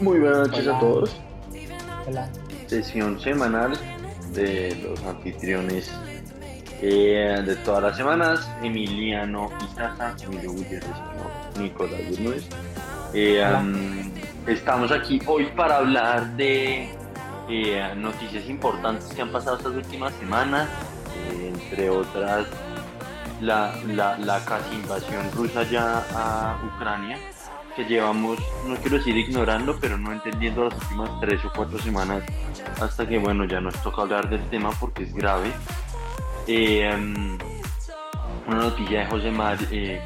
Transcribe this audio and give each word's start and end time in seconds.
Muy 0.00 0.20
buenas 0.20 0.48
noches 0.48 0.68
a 0.68 0.78
todos. 0.78 1.20
Hola. 2.06 2.28
Sesión 2.66 3.20
semanal 3.20 3.72
de 4.32 4.76
los 4.82 5.02
anfitriones 5.04 5.90
eh, 6.80 7.42
de 7.44 7.56
todas 7.56 7.82
las 7.82 7.96
semanas. 7.96 8.48
Emiliano 8.62 9.50
Izaza, 9.64 10.14
Emilio 10.22 10.52
Gutiérrez, 10.52 10.88
no, 10.88 11.62
Nicolás 11.62 12.00
Bermúdez. 12.10 12.48
Eh, 13.14 13.42
um, 13.58 14.12
estamos 14.46 14.92
aquí 14.92 15.20
hoy 15.26 15.46
para 15.56 15.78
hablar 15.78 16.36
de 16.36 16.90
eh, 17.48 17.94
noticias 17.96 18.48
importantes 18.48 19.06
que 19.06 19.22
han 19.22 19.32
pasado 19.32 19.56
estas 19.56 19.72
últimas 19.72 20.12
semanas, 20.14 20.68
entre 21.40 21.90
otras 21.90 22.46
la, 23.40 23.74
la, 23.86 24.18
la 24.18 24.44
casi 24.44 24.74
invasión 24.74 25.30
rusa 25.34 25.62
ya 25.64 26.04
a 26.14 26.58
Ucrania, 26.74 27.18
que 27.78 27.84
llevamos, 27.84 28.38
no 28.66 28.74
quiero 28.76 28.98
decir 28.98 29.16
ignorando, 29.16 29.78
pero 29.80 29.96
no 29.96 30.12
entendiendo 30.12 30.64
las 30.68 30.74
últimas 30.82 31.10
tres 31.20 31.44
o 31.44 31.52
cuatro 31.54 31.78
semanas, 31.78 32.22
hasta 32.80 33.06
que 33.08 33.18
bueno, 33.18 33.44
ya 33.44 33.60
nos 33.60 33.74
toca 33.82 34.02
hablar 34.02 34.28
del 34.28 34.42
tema 34.50 34.70
porque 34.80 35.04
es 35.04 35.14
grave. 35.14 35.52
Eh, 36.48 36.90
um, 36.94 37.38
una 38.48 38.56
noticia 38.64 39.00
de 39.00 39.06
José 39.06 39.30
Mario, 39.30 39.66
eh, 39.70 40.00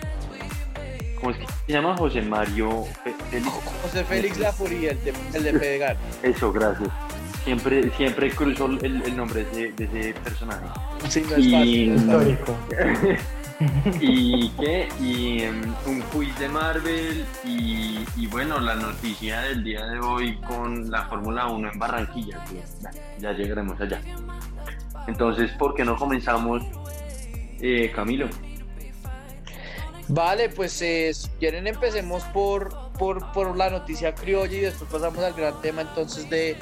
¿cómo 1.19 1.31
es 1.31 1.39
que 1.39 1.47
se 1.67 1.73
llama? 1.73 1.97
José 1.97 2.21
Mario 2.23 2.85
Fe- 3.05 3.15
Félix. 3.31 3.53
José 3.83 4.05
Félix 4.05 4.39
Lafuría, 4.39 4.91
el 4.91 5.05
de, 5.05 5.15
el 5.35 5.43
de 5.45 5.53
Fedegar. 5.59 5.97
Eso, 6.23 6.53
gracias. 6.53 6.91
Siempre, 7.45 7.91
siempre 7.97 8.31
cruzo 8.31 8.67
el, 8.67 9.03
el 9.03 9.17
nombre 9.17 9.45
de, 9.47 9.69
ese- 9.69 9.73
de 9.73 9.85
ese 10.11 10.21
personaje. 10.21 10.67
Sí, 11.09 11.25
no 11.29 11.37
es 11.37 11.45
Y- 11.47 11.51
fácil. 11.53 11.97
fácil. 11.97 12.31
Histórico. 12.37 12.57
¿Y 14.01 14.51
qué? 14.51 14.89
Y 15.01 15.43
em, 15.43 15.75
un 15.87 16.01
quiz 16.03 16.37
de 16.39 16.49
Marvel 16.49 17.25
y, 17.45 18.27
bueno, 18.29 18.61
la 18.61 18.75
noticia 18.75 19.41
del 19.43 19.65
día 19.65 19.85
de 19.87 19.99
hoy 19.99 20.37
con 20.41 20.91
la 20.91 21.07
Fórmula 21.07 21.49
1 21.49 21.73
en 21.73 21.79
Barranquilla, 21.79 22.43
ya, 23.19 23.33
llegaremos 23.33 23.81
allá. 23.81 24.01
Entonces, 25.07 25.51
¿por 25.53 25.75
qué 25.75 25.85
no 25.85 25.97
comenzamos, 25.97 26.63
eh, 27.61 27.91
Camilo? 27.95 28.29
Vale, 30.09 30.49
pues 30.49 30.81
eh, 30.83 31.13
quieren 31.39 31.67
empecemos 31.67 32.23
por, 32.25 32.93
por, 32.99 33.33
por 33.33 33.57
la 33.57 33.71
noticia 33.71 34.15
criolla 34.15 34.57
y 34.57 34.61
después 34.61 34.91
pasamos 34.91 35.19
al 35.21 35.33
gran 35.33 35.61
tema 35.63 35.83
entonces 35.83 36.29
de, 36.29 36.57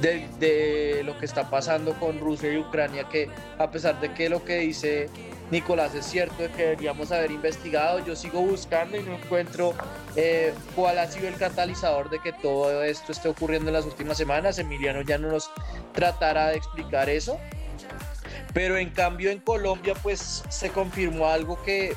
de, 0.00 0.26
de 0.40 1.02
lo 1.04 1.16
que 1.18 1.26
está 1.26 1.48
pasando 1.50 1.94
con 1.94 2.18
Rusia 2.18 2.52
y 2.52 2.58
Ucrania, 2.58 3.08
que 3.08 3.28
a 3.58 3.70
pesar 3.70 4.00
de 4.00 4.12
que 4.14 4.28
lo 4.28 4.44
que 4.44 4.58
dice 4.58 5.10
Nicolás 5.50 5.94
es 5.94 6.04
cierto, 6.04 6.36
que 6.56 6.62
deberíamos 6.62 7.10
haber 7.10 7.30
investigado, 7.30 8.04
yo 8.04 8.14
sigo 8.14 8.40
buscando 8.42 8.98
y 8.98 9.02
no 9.02 9.14
encuentro 9.14 9.74
eh, 10.14 10.52
cuál 10.74 10.98
ha 10.98 11.06
sido 11.10 11.28
el 11.28 11.36
catalizador 11.36 12.10
de 12.10 12.18
que 12.20 12.32
todo 12.32 12.82
esto 12.82 13.12
esté 13.12 13.28
ocurriendo 13.28 13.68
en 13.68 13.74
las 13.74 13.86
últimas 13.86 14.18
semanas. 14.18 14.58
Emiliano 14.58 15.00
ya 15.02 15.16
no 15.16 15.30
nos 15.30 15.50
tratará 15.94 16.48
de 16.48 16.56
explicar 16.56 17.08
eso. 17.08 17.38
Pero 18.52 18.76
en 18.76 18.90
cambio 18.90 19.30
en 19.30 19.40
Colombia 19.40 19.94
pues 20.02 20.44
se 20.48 20.70
confirmó 20.70 21.28
algo 21.28 21.62
que 21.62 21.94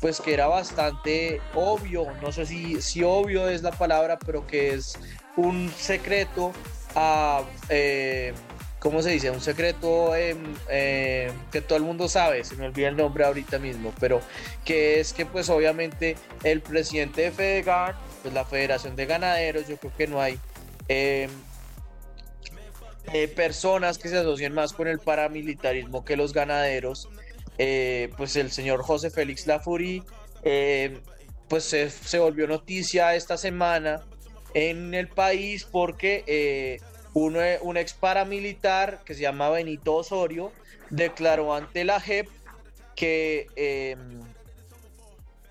pues 0.00 0.20
que 0.20 0.34
era 0.34 0.48
bastante 0.48 1.40
obvio, 1.54 2.06
no 2.20 2.32
sé 2.32 2.44
si, 2.44 2.82
si 2.82 3.04
obvio 3.04 3.48
es 3.48 3.62
la 3.62 3.70
palabra, 3.70 4.18
pero 4.18 4.44
que 4.44 4.74
es 4.74 4.98
un 5.36 5.72
secreto 5.78 6.52
a, 6.96 7.42
eh, 7.68 8.34
¿cómo 8.82 9.00
se 9.00 9.10
dice? 9.10 9.30
Un 9.30 9.40
secreto 9.40 10.16
em, 10.16 10.56
eh, 10.68 11.30
que 11.52 11.60
todo 11.60 11.78
el 11.78 11.84
mundo 11.84 12.08
sabe, 12.08 12.42
se 12.42 12.56
me 12.56 12.66
olvida 12.66 12.88
el 12.88 12.96
nombre 12.96 13.24
ahorita 13.24 13.60
mismo, 13.60 13.94
pero 14.00 14.20
que 14.64 14.98
es 14.98 15.12
que 15.12 15.24
pues 15.24 15.48
obviamente 15.50 16.16
el 16.42 16.62
presidente 16.62 17.22
de 17.22 17.30
Fedegar, 17.30 17.94
pues 18.22 18.34
la 18.34 18.44
Federación 18.44 18.96
de 18.96 19.06
Ganaderos, 19.06 19.68
yo 19.68 19.76
creo 19.76 19.92
que 19.96 20.08
no 20.08 20.20
hay 20.20 20.36
em, 20.88 21.30
eh, 23.12 23.28
personas 23.28 23.98
que 23.98 24.08
se 24.08 24.18
asocien 24.18 24.52
más 24.52 24.72
con 24.72 24.88
el 24.88 24.98
paramilitarismo 24.98 26.04
que 26.04 26.16
los 26.16 26.32
ganaderos, 26.32 27.08
eh, 27.58 28.10
pues 28.16 28.34
el 28.34 28.50
señor 28.50 28.82
José 28.82 29.10
Félix 29.10 29.46
Lafurí, 29.46 30.02
eh, 30.42 30.98
pues 31.48 31.62
se, 31.62 31.88
se 31.88 32.18
volvió 32.18 32.48
noticia 32.48 33.14
esta 33.14 33.36
semana 33.36 34.02
en 34.54 34.92
el 34.94 35.06
país 35.06 35.64
porque 35.70 36.80
eh, 37.14 37.18
uno, 37.18 37.40
un 37.62 37.76
ex 37.76 37.92
paramilitar 37.94 39.02
que 39.04 39.14
se 39.14 39.22
llama 39.22 39.50
Benito 39.50 39.94
Osorio 39.94 40.52
declaró 40.90 41.54
ante 41.54 41.84
la 41.84 42.00
JEP 42.00 42.28
que 42.94 43.46
eh, 43.56 43.96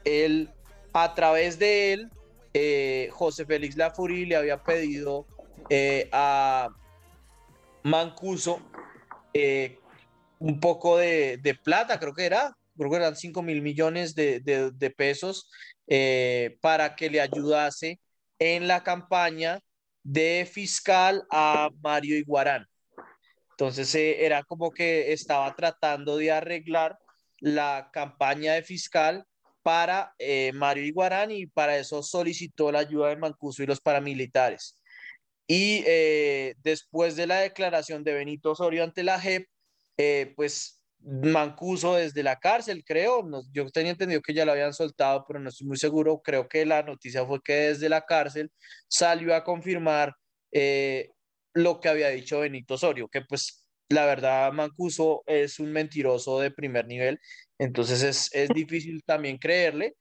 él, 0.03 0.49
a 0.94 1.13
través 1.16 1.59
de 1.59 1.94
él, 1.94 2.09
eh, 2.53 3.09
José 3.11 3.45
Félix 3.45 3.77
Lafurí 3.77 4.25
le 4.25 4.35
había 4.35 4.61
pedido 4.61 5.25
eh, 5.69 6.09
a 6.11 6.69
Mancuso 7.83 8.61
eh, 9.33 9.79
un 10.39 10.59
poco 10.59 10.97
de, 10.97 11.57
plata, 11.63 11.99
creo 11.99 12.13
que 12.13 12.25
era, 12.25 12.57
creo 12.78 12.89
que 12.89 12.97
eran 12.97 13.16
5 13.16 13.41
mil 13.41 13.61
millones 13.61 14.16
de, 14.16 14.93
pesos 14.95 15.49
para 16.61 16.95
que 16.95 17.09
le 17.09 17.22
ayudase 17.22 17.99
en 18.39 18.67
la 18.67 18.83
campaña 18.83 19.59
de 20.03 20.47
fiscal 20.51 21.25
a 21.31 21.69
Mario 21.81 22.17
Iguarán. 22.17 22.67
Entonces 23.51 23.94
eh, 23.95 24.25
era 24.25 24.44
como 24.44 24.72
que 24.72 25.13
estaba 25.13 25.56
tratando 25.56 26.17
de 26.17 26.31
arreglar 26.31 26.97
la 27.39 27.89
campaña 27.91 28.53
de 28.53 28.63
fiscal 28.63 29.25
para 29.63 30.13
eh, 30.17 30.51
Mario 30.53 30.85
Iguarán 30.85 31.31
y 31.31 31.45
para 31.47 31.78
eso 31.78 32.01
solicitó 32.03 32.72
la 32.72 32.79
ayuda 32.79 33.09
de 33.09 33.17
Mancuso 33.17 33.63
y 33.63 33.67
los 33.67 33.81
paramilitares. 33.81 34.81
Y 35.47 35.84
eh, 35.85 36.56
después 36.63 37.16
de 37.16 37.28
la 37.28 37.40
declaración 37.40 38.03
de 38.03 38.13
Benito 38.13 38.51
Osorio 38.51 38.84
ante 38.84 39.03
la 39.03 39.19
JEP, 39.19 39.47
eh, 39.97 40.34
pues 40.35 40.80
Mancuso 41.03 41.95
desde 41.95 42.22
la 42.23 42.35
cárcel, 42.38 42.84
creo, 42.85 43.23
no- 43.23 43.41
yo 43.51 43.66
tenía 43.72 43.91
entendido 43.91 44.22
que 44.22 44.34
ya 44.35 44.45
lo 44.45 44.51
habían 44.51 44.73
soltado, 44.73 45.25
pero 45.28 45.39
no 45.39 45.50
estoy 45.50 45.67
muy 45.67 45.78
seguro, 45.78 46.22
creo 46.23 46.47
que 46.47 46.66
la 46.66 46.84
noticia 46.84 47.25
fue 47.25 47.39
que 47.44 47.53
desde 47.53 47.89
la 47.89 48.01
cárcel 48.01 48.51
salió 48.88 49.35
a 49.35 49.44
confirmar 49.44 50.13
eh, 50.51 51.09
lo 51.53 51.79
que 51.79 51.90
había 51.90 52.09
dicho 52.09 52.40
Benito 52.41 52.75
Osorio, 52.75 53.07
que 53.07 53.22
pues 53.22 53.67
la 53.90 54.06
verdad 54.06 54.51
Mancuso 54.53 55.23
es 55.25 55.59
un 55.59 55.72
mentiroso 55.72 56.40
de 56.40 56.51
primer 56.51 56.85
nivel, 56.88 57.19
entonces 57.57 58.03
es, 58.03 58.29
es 58.34 58.50
difícil 58.53 59.01
también 59.06 59.38
creerle, 59.40 59.95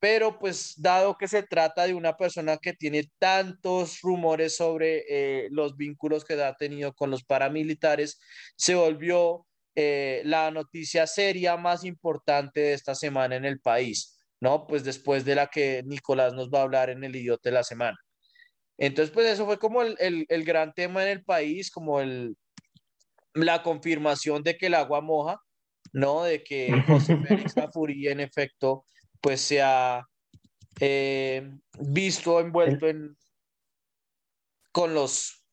pero 0.00 0.38
pues 0.38 0.74
dado 0.76 1.16
que 1.16 1.28
se 1.28 1.42
trata 1.42 1.86
de 1.86 1.94
una 1.94 2.16
persona 2.16 2.58
que 2.58 2.74
tiene 2.74 3.04
tantos 3.18 4.00
rumores 4.02 4.56
sobre 4.56 5.04
eh, 5.08 5.48
los 5.50 5.76
vínculos 5.76 6.24
que 6.24 6.34
ha 6.42 6.54
tenido 6.54 6.92
con 6.94 7.10
los 7.10 7.24
paramilitares, 7.24 8.18
se 8.56 8.74
volvió 8.74 9.46
eh, 9.76 10.22
la 10.24 10.50
noticia 10.50 11.06
seria 11.06 11.56
más 11.56 11.84
importante 11.84 12.60
de 12.60 12.72
esta 12.74 12.94
semana 12.94 13.36
en 13.36 13.44
el 13.44 13.60
país, 13.60 14.18
¿no? 14.40 14.66
Pues 14.66 14.84
después 14.84 15.24
de 15.24 15.34
la 15.34 15.48
que 15.48 15.82
Nicolás 15.84 16.32
nos 16.34 16.48
va 16.50 16.60
a 16.60 16.62
hablar 16.62 16.90
en 16.90 17.02
el 17.04 17.16
idiota 17.16 17.48
de 17.50 17.54
la 17.54 17.64
semana. 17.64 17.96
Entonces, 18.78 19.12
pues 19.14 19.26
eso 19.26 19.46
fue 19.46 19.58
como 19.58 19.82
el, 19.82 19.96
el- 20.00 20.26
el 20.28 20.44
gran 20.44 20.72
tema 20.74 21.02
en 21.04 21.08
el 21.10 21.24
país, 21.24 21.70
como 21.70 22.00
el, 22.00 22.36
la 23.34 23.62
confirmación 23.62 24.42
de 24.42 24.56
que 24.56 24.66
el 24.66 24.74
agua 24.74 25.00
moja, 25.00 25.38
¿no? 25.92 26.22
De 26.24 26.42
que 26.44 26.70
José 26.86 27.16
Félix 27.18 27.56
Lafurí 27.56 28.08
en 28.08 28.20
efecto, 28.20 28.84
pues 29.20 29.40
se 29.40 29.62
ha 29.62 30.04
eh, 30.80 31.50
visto 31.78 32.40
envuelto 32.40 32.88
en 32.88 33.16
con 34.72 34.92
los 34.94 35.44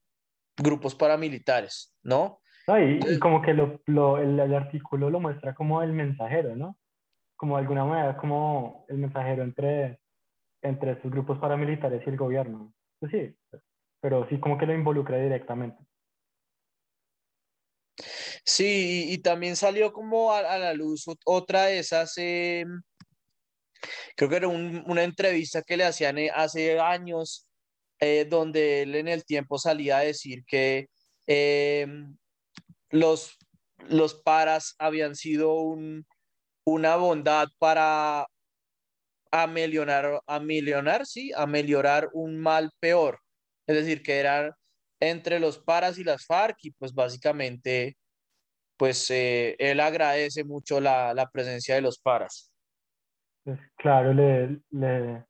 grupos 0.57 0.95
paramilitares, 0.95 1.95
¿no? 2.01 2.40
No, 2.67 2.79
y, 2.79 2.99
y 3.07 3.19
como 3.19 3.41
que 3.41 3.53
lo, 3.53 3.81
lo- 3.87 4.17
el, 4.17 4.39
el 4.39 4.53
artículo 4.53 5.09
lo 5.09 5.19
muestra 5.19 5.53
como 5.55 5.81
el 5.81 5.93
mensajero, 5.93 6.55
¿no? 6.55 6.77
Como 7.35 7.55
de 7.55 7.61
alguna 7.63 7.85
manera, 7.85 8.17
como 8.17 8.85
el 8.89 8.97
mensajero 8.97 9.43
entre, 9.43 9.99
entre 10.61 10.91
estos 10.93 11.11
grupos 11.11 11.39
paramilitares 11.39 12.05
y 12.05 12.09
el 12.09 12.17
gobierno. 12.17 12.73
Pues 12.99 13.11
sí, 13.11 13.35
pero 14.01 14.27
sí 14.29 14.39
como 14.39 14.57
que 14.57 14.65
lo 14.67 14.73
involucra 14.73 15.17
directamente. 15.17 15.83
Sí, 18.45 19.07
y, 19.09 19.13
y 19.13 19.17
también 19.19 19.55
salió 19.55 19.91
como 19.93 20.31
a, 20.31 20.39
a 20.39 20.57
la 20.57 20.73
luz 20.73 21.07
ot- 21.07 21.19
otra 21.25 21.65
de 21.65 21.79
esas, 21.79 22.13
eh, 22.17 22.65
creo 24.15 24.29
que 24.29 24.35
era 24.37 24.47
un- 24.47 24.83
una 24.87 25.03
entrevista 25.03 25.61
que 25.61 25.77
le 25.77 25.83
hacían 25.85 26.17
eh, 26.17 26.29
hace 26.33 26.79
años, 26.79 27.47
eh, 27.99 28.25
donde 28.29 28.83
él 28.83 28.95
en 28.95 29.07
el 29.07 29.25
tiempo 29.25 29.57
salía 29.57 29.97
a 29.97 30.01
decir 30.01 30.43
que 30.45 30.87
eh, 31.27 31.87
los, 32.91 33.37
los 33.89 34.15
paras 34.15 34.75
habían 34.79 35.15
sido 35.15 35.53
un- 35.55 36.05
una 36.65 36.95
bondad 36.95 37.47
para 37.59 38.27
ameliorar, 39.31 40.21
ameliorar, 40.27 41.05
sí, 41.05 41.31
ameliorar 41.35 42.09
un 42.13 42.37
mal 42.37 42.71
peor. 42.79 43.19
Es 43.67 43.75
decir, 43.75 44.03
que 44.03 44.19
eran 44.19 44.51
entre 44.99 45.39
los 45.39 45.57
paras 45.59 45.97
y 45.97 46.03
las 46.03 46.25
FARC 46.25 46.57
y 46.63 46.71
pues 46.71 46.93
básicamente 46.93 47.97
pues 48.77 49.09
eh, 49.11 49.55
él 49.59 49.79
agradece 49.79 50.43
mucho 50.43 50.79
la, 50.81 51.13
la 51.13 51.29
presencia 51.29 51.75
de 51.75 51.81
los 51.81 51.99
paras. 51.99 52.51
Pues 53.43 53.59
claro, 53.75 54.13
le, 54.13 54.61
le, 54.71 55.25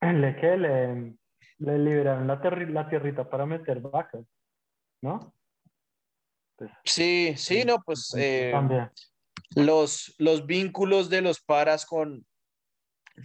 le 0.00 0.36
que 0.36 0.56
le, 0.56 1.16
le 1.58 1.78
liberaron 1.78 2.26
la, 2.26 2.40
la 2.40 2.88
tierrita 2.88 3.28
para 3.28 3.46
meter 3.46 3.80
vacas, 3.80 4.24
¿no? 5.02 5.33
Pues, 6.56 6.70
sí, 6.84 7.34
sí, 7.36 7.64
no, 7.64 7.82
pues 7.84 8.14
eh, 8.16 8.52
los, 9.56 10.14
los 10.18 10.46
vínculos 10.46 11.10
de 11.10 11.20
los 11.20 11.40
paras 11.40 11.84
con, 11.86 12.24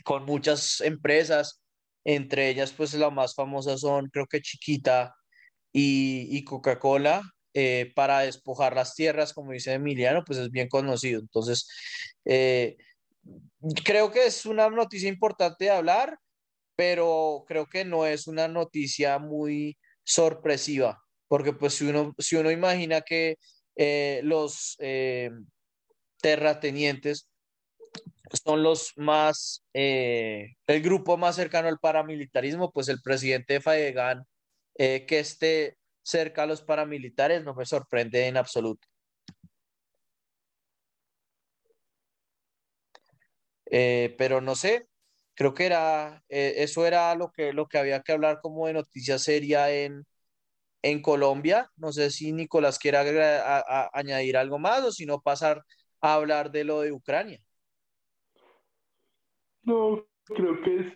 con 0.03 0.25
muchas 0.25 0.81
empresas, 0.81 1.61
entre 2.05 2.49
ellas 2.49 2.71
pues 2.71 2.93
las 2.93 3.11
más 3.11 3.35
famosas 3.35 3.81
son 3.81 4.09
creo 4.09 4.25
que 4.25 4.41
Chiquita 4.41 5.15
y, 5.71 6.43
Coca-Cola, 6.45 7.21
eh, 7.53 7.91
para 7.95 8.19
despojar 8.19 8.75
las 8.75 8.95
tierras, 8.95 9.33
como 9.33 9.51
dice 9.51 9.73
Emiliano, 9.73 10.23
pues 10.25 10.39
es 10.39 10.49
bien 10.49 10.67
conocido. 10.67 11.19
Entonces, 11.19 11.67
eh, 12.25 12.77
creo 13.85 14.11
que 14.11 14.25
es 14.25 14.45
una 14.45 14.69
noticia 14.69 15.09
importante 15.09 15.65
de 15.65 15.71
hablar, 15.71 16.17
pero 16.75 17.43
creo 17.47 17.67
que 17.67 17.85
no 17.85 18.05
es 18.05 18.27
una 18.27 18.47
noticia 18.47 19.19
muy 19.19 19.77
sorpresiva, 20.03 21.03
porque 21.29 21.53
pues 21.53 21.75
si 21.75 21.87
uno, 21.87 22.13
si 22.17 22.35
uno 22.35 22.51
imagina 22.51 23.01
que 23.01 23.37
eh, 23.77 24.19
los 24.23 24.77
terratenientes 26.21 27.29
son 28.43 28.61
los 28.63 28.93
más, 28.97 29.63
el 29.73 30.81
grupo 30.83 31.17
más 31.17 31.35
cercano 31.37 31.69
al 31.69 31.79
paramilitarismo, 31.79 32.71
pues 32.71 32.89
el 32.89 33.01
presidente 33.01 33.53
de 33.53 33.61
eh, 34.75 35.05
que 35.05 35.19
esté 35.19 35.77
cerca 36.03 36.43
a 36.43 36.45
los 36.45 36.61
paramilitares 36.61 37.43
no 37.43 37.53
me 37.53 37.65
sorprende 37.65 38.27
en 38.27 38.37
absoluto. 38.37 38.87
Eh, 43.71 44.15
pero 44.17 44.41
no 44.41 44.55
sé, 44.55 44.87
creo 45.35 45.53
que 45.53 45.65
era, 45.65 46.23
eh, 46.29 46.55
eso 46.57 46.85
era 46.87 47.13
lo 47.15 47.31
que, 47.31 47.53
lo 47.53 47.67
que 47.67 47.77
había 47.77 48.01
que 48.01 48.13
hablar 48.13 48.39
como 48.41 48.67
de 48.67 48.73
noticia 48.73 49.19
seria 49.19 49.71
en, 49.71 50.05
en 50.81 51.01
Colombia. 51.01 51.69
No 51.77 51.91
sé 51.91 52.09
si 52.11 52.31
Nicolás 52.31 52.79
quiere 52.79 52.97
añadir 53.93 54.37
algo 54.37 54.59
más 54.59 54.83
o 54.83 54.91
si 54.91 55.05
no 55.05 55.21
pasar 55.21 55.63
a 56.01 56.13
hablar 56.13 56.51
de 56.51 56.63
lo 56.63 56.81
de 56.81 56.91
Ucrania. 56.91 57.39
No, 59.63 60.05
creo 60.25 60.61
que 60.61 60.79
es 60.79 60.93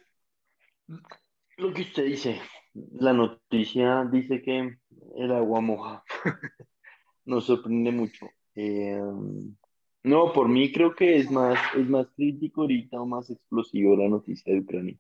lo 1.58 1.74
que 1.74 1.82
usted 1.82 2.06
dice. 2.06 2.42
La 2.74 3.14
noticia 3.14 4.08
dice 4.12 4.42
que 4.42 4.78
el 5.16 5.32
agua 5.32 5.62
moja. 5.62 6.04
Nos 7.26 7.46
sorprende 7.46 7.92
mucho. 7.92 8.28
Eh, 8.56 9.00
no, 10.04 10.34
por 10.34 10.50
mí 10.50 10.72
creo 10.72 10.94
que 10.94 11.18
es 11.18 11.32
más, 11.32 11.58
es 11.76 11.88
más 11.88 12.08
crítico 12.16 12.62
ahorita 12.62 13.00
o 13.00 13.06
más 13.06 13.30
explosivo 13.30 13.96
la 13.96 14.10
noticia 14.10 14.52
de 14.52 14.60
Ucrania. 14.60 14.98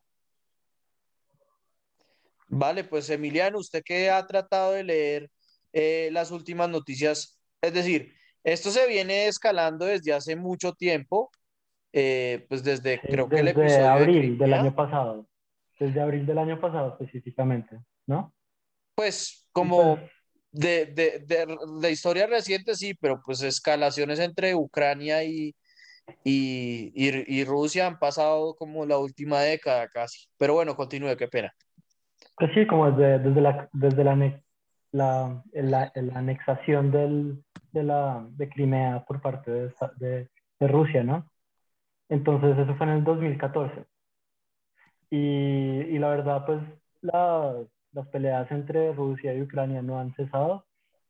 Vale, 2.57 2.83
pues 2.83 3.09
Emiliano, 3.09 3.59
usted 3.59 3.81
que 3.83 4.09
ha 4.09 4.25
tratado 4.25 4.73
de 4.73 4.83
leer 4.83 5.29
eh, 5.71 6.09
las 6.11 6.31
últimas 6.31 6.69
noticias, 6.69 7.39
es 7.61 7.73
decir, 7.73 8.13
esto 8.43 8.71
se 8.71 8.87
viene 8.87 9.27
escalando 9.27 9.85
desde 9.85 10.13
hace 10.13 10.35
mucho 10.35 10.73
tiempo, 10.73 11.31
eh, 11.91 12.45
pues 12.49 12.63
desde 12.63 12.99
creo 12.99 13.29
que 13.29 13.39
el 13.39 13.47
episodio 13.49 13.89
abril 13.89 14.37
del 14.37 14.53
año 14.53 14.75
pasado 14.75 15.27
desde 15.79 16.01
abril 16.01 16.25
del 16.25 16.37
año 16.37 16.59
pasado 16.59 16.97
específicamente, 16.99 17.77
¿no? 18.05 18.33
Pues 18.95 19.47
como 19.51 19.97
pues, 19.97 20.11
de, 20.51 20.85
de, 20.85 21.57
de, 21.81 21.91
historia 21.91 22.27
reciente 22.27 22.75
sí, 22.75 22.93
pero 22.93 23.21
pues 23.25 23.41
escalaciones 23.41 24.19
entre 24.19 24.55
Ucrania 24.55 25.23
y, 25.23 25.55
y, 26.23 26.91
y, 26.95 27.43
Rusia 27.43 27.87
han 27.87 27.99
pasado 27.99 28.55
como 28.55 28.85
la 28.85 28.97
última 28.97 29.41
década 29.41 29.87
casi. 29.89 30.27
Pero 30.37 30.53
bueno, 30.53 30.75
continúe, 30.75 31.17
qué 31.17 31.27
pena. 31.27 31.53
Pues 32.35 32.51
sí, 32.53 32.65
como 32.67 32.91
desde, 32.91 33.19
desde, 33.19 33.41
la, 33.41 33.69
desde 33.73 34.03
la, 34.03 34.15
la, 34.91 35.43
la, 35.53 35.91
la 35.95 36.19
anexación 36.19 36.91
del, 36.91 37.43
de, 37.71 37.83
la, 37.83 38.25
de 38.31 38.49
Crimea 38.49 39.05
por 39.05 39.21
parte 39.21 39.51
de, 39.51 39.73
de, 39.97 40.29
de 40.59 40.67
Rusia, 40.67 41.03
¿no? 41.03 41.27
Entonces 42.09 42.57
eso 42.57 42.75
fue 42.75 42.87
en 42.87 42.93
el 42.93 43.03
2014. 43.03 43.85
Y, 45.09 45.17
y 45.17 45.99
la 45.99 46.09
verdad, 46.09 46.45
pues 46.45 46.59
las 47.01 48.07
peleas 48.11 48.49
entre 48.51 48.93
Rusia 48.93 49.33
y 49.33 49.41
Ucrania 49.41 49.81
no 49.81 49.99
han 49.99 50.13
cesado, 50.15 50.65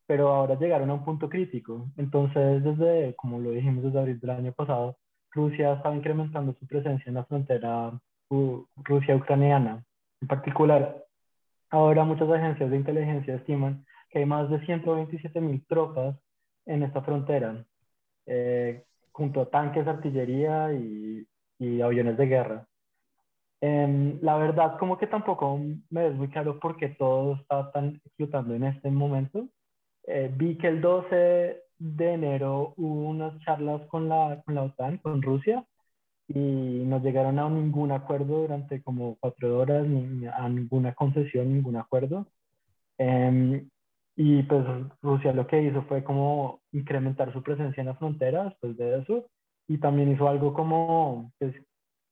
pero 0.06 0.28
ahora 0.28 0.58
llegaron 0.58 0.90
a 0.90 0.94
un 0.94 1.04
punto 1.04 1.28
crítico. 1.28 1.88
Entonces, 1.96 2.62
desde, 2.62 3.14
como 3.16 3.38
lo 3.38 3.50
dijimos 3.50 3.84
desde 3.84 3.98
abril 3.98 4.20
del 4.20 4.30
año 4.30 4.52
pasado, 4.52 4.98
Rusia 5.30 5.74
estaba 5.74 5.96
incrementando 5.96 6.54
su 6.54 6.66
presencia 6.66 7.08
en 7.08 7.14
la 7.14 7.24
frontera 7.24 7.92
Rusia-Ucraniana. 8.30 9.84
En 10.20 10.28
particular, 10.28 11.04
ahora 11.74 12.04
muchas 12.04 12.30
agencias 12.30 12.70
de 12.70 12.76
inteligencia 12.76 13.34
estiman 13.34 13.84
que 14.08 14.20
hay 14.20 14.26
más 14.26 14.48
de 14.48 14.64
127 14.64 15.40
mil 15.40 15.66
tropas 15.66 16.16
en 16.66 16.82
esta 16.84 17.02
frontera, 17.02 17.64
eh, 18.26 18.84
junto 19.12 19.42
a 19.42 19.50
tanques, 19.50 19.86
artillería 19.86 20.72
y, 20.72 21.26
y 21.58 21.80
aviones 21.80 22.16
de 22.16 22.26
guerra. 22.26 22.66
Em, 23.60 24.18
la 24.22 24.36
verdad, 24.36 24.78
como 24.78 24.98
que 24.98 25.06
tampoco 25.06 25.58
me 25.90 26.06
es 26.08 26.14
muy 26.14 26.28
claro 26.28 26.60
por 26.60 26.76
qué 26.76 26.90
todo 26.90 27.34
está 27.36 27.72
tan 27.72 28.00
explotando 28.04 28.54
en 28.54 28.64
este 28.64 28.90
momento. 28.90 29.48
Eh, 30.06 30.30
vi 30.32 30.56
que 30.58 30.68
el 30.68 30.80
12 30.80 31.62
de 31.78 32.12
enero 32.12 32.74
hubo 32.76 33.08
unas 33.08 33.38
charlas 33.40 33.82
con 33.88 34.08
la, 34.08 34.42
con 34.44 34.54
la 34.54 34.62
OTAN, 34.64 34.98
con 34.98 35.22
Rusia, 35.22 35.64
y 36.28 36.84
no 36.86 37.00
llegaron 37.00 37.38
a 37.38 37.48
ningún 37.48 37.92
acuerdo 37.92 38.42
durante 38.42 38.82
como 38.82 39.16
cuatro 39.20 39.58
horas, 39.58 39.86
ni 39.86 40.26
a 40.26 40.48
ninguna 40.48 40.94
concesión, 40.94 41.52
ningún 41.52 41.76
acuerdo. 41.76 42.26
Em, 42.98 43.68
y 44.16 44.42
pues 44.44 44.64
Rusia 45.02 45.32
lo 45.32 45.46
que 45.46 45.62
hizo 45.62 45.82
fue 45.84 46.04
como 46.04 46.60
incrementar 46.72 47.32
su 47.32 47.42
presencia 47.42 47.80
en 47.80 47.88
la 47.88 47.96
frontera 47.96 48.44
después 48.44 48.76
de 48.76 49.00
eso, 49.00 49.26
y 49.68 49.78
también 49.78 50.12
hizo 50.12 50.28
algo 50.28 50.54
como 50.54 51.32
pues, 51.38 51.54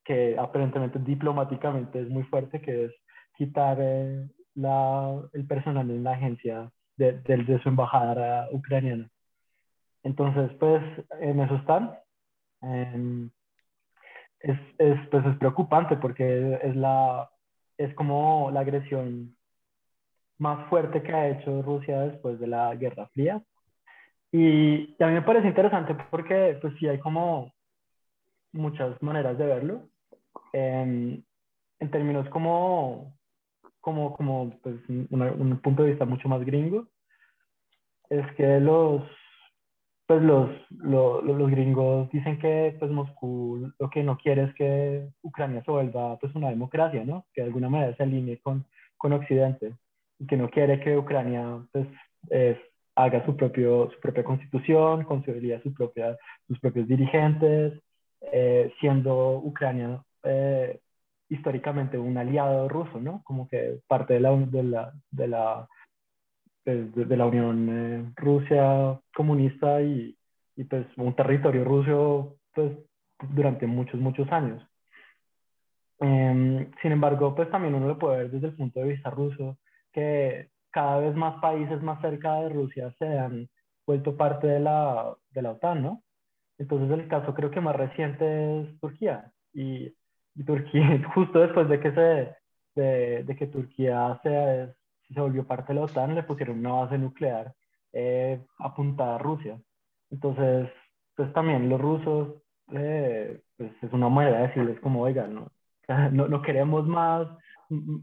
que 0.03 0.37
aparentemente 0.37 0.99
diplomáticamente 0.99 2.01
es 2.01 2.09
muy 2.09 2.23
fuerte, 2.23 2.61
que 2.61 2.85
es 2.85 2.91
quitar 3.37 3.77
eh, 3.79 4.27
la, 4.55 5.21
el 5.33 5.45
personal 5.47 5.89
en 5.89 6.03
la 6.03 6.13
agencia 6.13 6.71
de, 6.97 7.13
de, 7.21 7.59
su 7.61 7.69
embajada 7.69 8.47
ucraniana. 8.51 9.09
Entonces, 10.03 10.51
pues, 10.59 10.83
en 11.21 11.39
eso 11.39 11.55
están. 11.55 11.95
Em, 12.61 13.29
es, 14.43 14.59
es, 14.77 15.07
pues, 15.09 15.25
es 15.25 15.37
preocupante 15.37 15.95
porque 15.95 16.59
es, 16.61 16.75
la, 16.75 17.29
es 17.77 17.93
como 17.95 18.51
la 18.51 18.59
agresión 18.59 19.35
más 20.37 20.67
fuerte 20.69 21.01
que 21.01 21.13
ha 21.13 21.29
hecho 21.29 21.61
Rusia 21.61 22.01
después 22.01 22.39
de 22.39 22.47
la 22.47 22.75
Guerra 22.75 23.07
Fría. 23.07 23.41
Y, 24.31 24.95
y 24.99 25.03
a 25.03 25.07
mí 25.07 25.13
me 25.13 25.21
parece 25.21 25.47
interesante 25.47 25.95
porque, 26.11 26.57
pues, 26.61 26.73
sí 26.77 26.87
hay 26.87 26.99
como 26.99 27.53
muchas 28.51 29.01
maneras 29.01 29.37
de 29.37 29.45
verlo 29.45 29.89
en, 30.51 31.25
en 31.79 31.91
términos 31.91 32.27
como, 32.29 33.15
como, 33.79 34.13
como 34.15 34.59
pues, 34.61 34.75
un 34.89 35.59
punto 35.63 35.83
de 35.83 35.91
vista 35.91 36.05
mucho 36.05 36.27
más 36.27 36.43
gringo, 36.45 36.87
es 38.09 38.25
que 38.35 38.59
los, 38.59 39.03
pues 40.13 40.25
los, 40.25 40.49
los, 40.69 41.23
los 41.23 41.49
gringos 41.49 42.09
dicen 42.11 42.37
que 42.37 42.75
pues 42.77 42.91
Moscú 42.91 43.71
lo 43.79 43.89
que 43.89 44.03
no 44.03 44.17
quiere 44.17 44.43
es 44.43 44.53
que 44.53 45.07
Ucrania 45.23 45.63
se 45.63 45.71
vuelva 45.71 46.17
pues 46.19 46.35
una 46.35 46.49
democracia, 46.49 47.03
¿no? 47.03 47.25
Que 47.33 47.41
de 47.41 47.47
alguna 47.47 47.69
manera 47.69 47.95
se 47.95 48.03
alinee 48.03 48.39
con, 48.39 48.65
con 48.95 49.13
Occidente 49.13 49.73
y 50.19 50.27
que 50.27 50.37
no 50.37 50.49
quiere 50.49 50.79
que 50.79 50.95
Ucrania 50.97 51.65
pues 51.71 51.87
haga 52.95 53.25
su, 53.25 53.35
propio, 53.35 53.89
su 53.91 53.99
propia 53.99 54.23
constitución, 54.23 55.03
construiría 55.03 55.61
su 55.63 55.73
propia, 55.73 56.15
sus 56.47 56.59
propios 56.59 56.87
dirigentes, 56.87 57.73
eh, 58.31 58.71
siendo 58.79 59.37
Ucrania 59.37 60.03
eh, 60.23 60.79
históricamente 61.27 61.97
un 61.97 62.17
aliado 62.17 62.69
ruso, 62.69 62.99
¿no? 62.99 63.23
Como 63.23 63.47
que 63.47 63.79
parte 63.87 64.13
de 64.13 64.19
la, 64.19 64.35
de 64.35 64.63
la, 64.63 64.93
de 65.09 65.27
la, 65.27 65.67
de, 66.65 67.17
la 67.17 67.25
Unión 67.25 67.69
eh, 67.69 68.11
Rusia 68.15 68.99
comunista 69.15 69.81
y, 69.81 70.15
y, 70.55 70.63
pues 70.63 70.85
un 70.97 71.15
territorio 71.15 71.63
ruso 71.63 72.37
pues 72.53 72.71
durante 73.29 73.67
muchos, 73.67 73.99
muchos 73.99 74.31
años. 74.31 74.65
Em, 75.99 76.71
sin 76.81 76.91
embargo, 76.91 77.35
pues 77.35 77.49
también 77.49 77.75
uno 77.75 77.87
lo 77.87 77.97
puede 77.97 78.17
ver 78.19 78.31
desde 78.31 78.47
el 78.47 78.55
punto 78.55 78.79
de 78.79 78.87
vista 78.89 79.09
ruso, 79.09 79.57
que 79.91 80.49
cada 80.71 80.99
vez 80.99 81.15
más 81.15 81.39
países 81.41 81.81
más 81.81 82.01
cerca 82.01 82.35
de 82.41 82.49
Rusia 82.49 82.93
se 82.99 83.05
han 83.17 83.49
vuelto 83.85 84.15
parte 84.17 84.47
de 84.47 84.59
la, 84.59 85.13
de 85.31 85.41
la 85.41 85.51
OTAN, 85.51 85.83
¿no? 85.83 86.03
Entonces 86.57 86.91
el 86.91 87.07
caso 87.07 87.33
creo 87.33 87.51
que 87.51 87.61
más 87.61 87.75
reciente 87.75 88.61
es 88.61 88.79
Turquía. 88.79 89.31
Y 89.53 89.93
y 90.35 90.43
Turquía, 90.43 90.83
justo 91.13 91.39
después 91.39 91.69
de 91.69 91.79
que, 91.79 91.91
se, 91.91 92.35
de, 92.81 93.23
de 93.23 93.35
que 93.35 93.47
Turquía 93.47 94.19
se, 94.23 94.73
se, 95.13 95.21
volvió 95.21 95.45
parte 95.45 95.73
de 95.73 95.79
la 95.79 95.85
OTAN, 95.85 96.15
le 96.15 96.23
pusieron 96.23 96.59
una 96.59 96.73
base 96.73 96.97
nuclear 96.97 97.53
eh, 97.93 98.41
apuntada 98.59 99.15
a 99.15 99.19
Rusia. 99.19 99.59
Entonces, 100.09 100.69
pues 101.15 101.31
también 101.33 101.69
los 101.69 101.79
rusos, 101.79 102.35
eh, 102.71 103.41
pues 103.57 103.71
es 103.81 103.93
una 103.93 104.09
manera 104.09 104.39
de 104.39 104.47
decirles 104.47 104.79
como, 104.79 105.01
oigan, 105.01 105.35
¿no? 105.35 105.51
no, 106.11 106.27
no 106.27 106.41
queremos 106.41 106.87
más, 106.87 107.27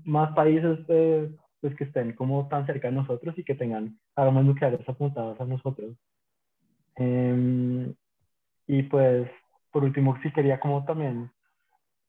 más 0.04 0.32
países 0.34 0.78
eh, 0.88 1.30
pues, 1.60 1.74
que 1.76 1.84
estén 1.84 2.12
como 2.14 2.48
tan 2.48 2.66
cerca 2.66 2.88
de 2.88 2.94
nosotros 2.94 3.36
y 3.38 3.44
que 3.44 3.54
tengan 3.54 3.98
armas 4.16 4.44
nucleares 4.44 4.88
apuntadas 4.88 5.40
a 5.40 5.44
nosotros. 5.44 5.96
Em, 6.96 7.94
y 8.66 8.82
pues, 8.84 9.28
por 9.72 9.84
último, 9.84 10.18
sí 10.22 10.32
quería 10.32 10.60
como 10.60 10.84
también 10.84 11.30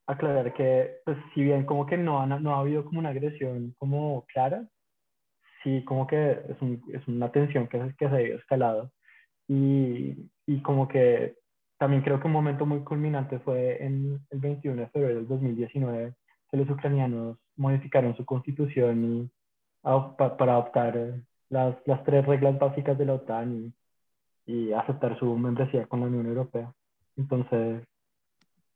aclarar 0.07 0.53
que, 0.53 0.97
pues, 1.05 1.17
si 1.33 1.43
bien 1.43 1.65
como 1.65 1.85
que 1.85 1.97
no, 1.97 2.25
no 2.25 2.55
ha 2.55 2.59
habido 2.59 2.85
como 2.85 2.99
una 2.99 3.09
agresión 3.09 3.75
como 3.77 4.25
clara, 4.33 4.67
sí 5.63 5.83
como 5.85 6.07
que 6.07 6.31
es, 6.31 6.61
un, 6.61 6.81
es 6.93 7.07
una 7.07 7.31
tensión 7.31 7.67
que, 7.67 7.93
que 7.97 8.09
se 8.09 8.15
ha 8.15 8.21
escalado. 8.21 8.91
Y, 9.47 10.29
y 10.45 10.61
como 10.61 10.87
que 10.87 11.35
también 11.77 12.03
creo 12.03 12.19
que 12.19 12.27
un 12.27 12.33
momento 12.33 12.65
muy 12.65 12.81
culminante 12.83 13.39
fue 13.39 13.83
en 13.83 14.19
el 14.29 14.39
21 14.39 14.81
de 14.81 14.87
febrero 14.89 15.15
del 15.15 15.27
2019, 15.27 16.13
que 16.49 16.57
los 16.57 16.69
ucranianos 16.69 17.37
modificaron 17.55 18.15
su 18.15 18.25
constitución 18.25 19.03
y, 19.03 19.31
para 19.81 20.53
adoptar 20.53 21.23
las, 21.49 21.75
las, 21.85 22.03
tres 22.03 22.25
reglas 22.25 22.59
básicas 22.59 22.97
de 22.97 23.05
la 23.05 23.15
OTAN 23.15 23.73
y, 24.45 24.53
y, 24.53 24.73
aceptar 24.73 25.17
su 25.17 25.35
membresía 25.37 25.87
con 25.87 26.01
la 26.01 26.05
Unión 26.05 26.27
Europea. 26.27 26.71
Entonces, 27.17 27.83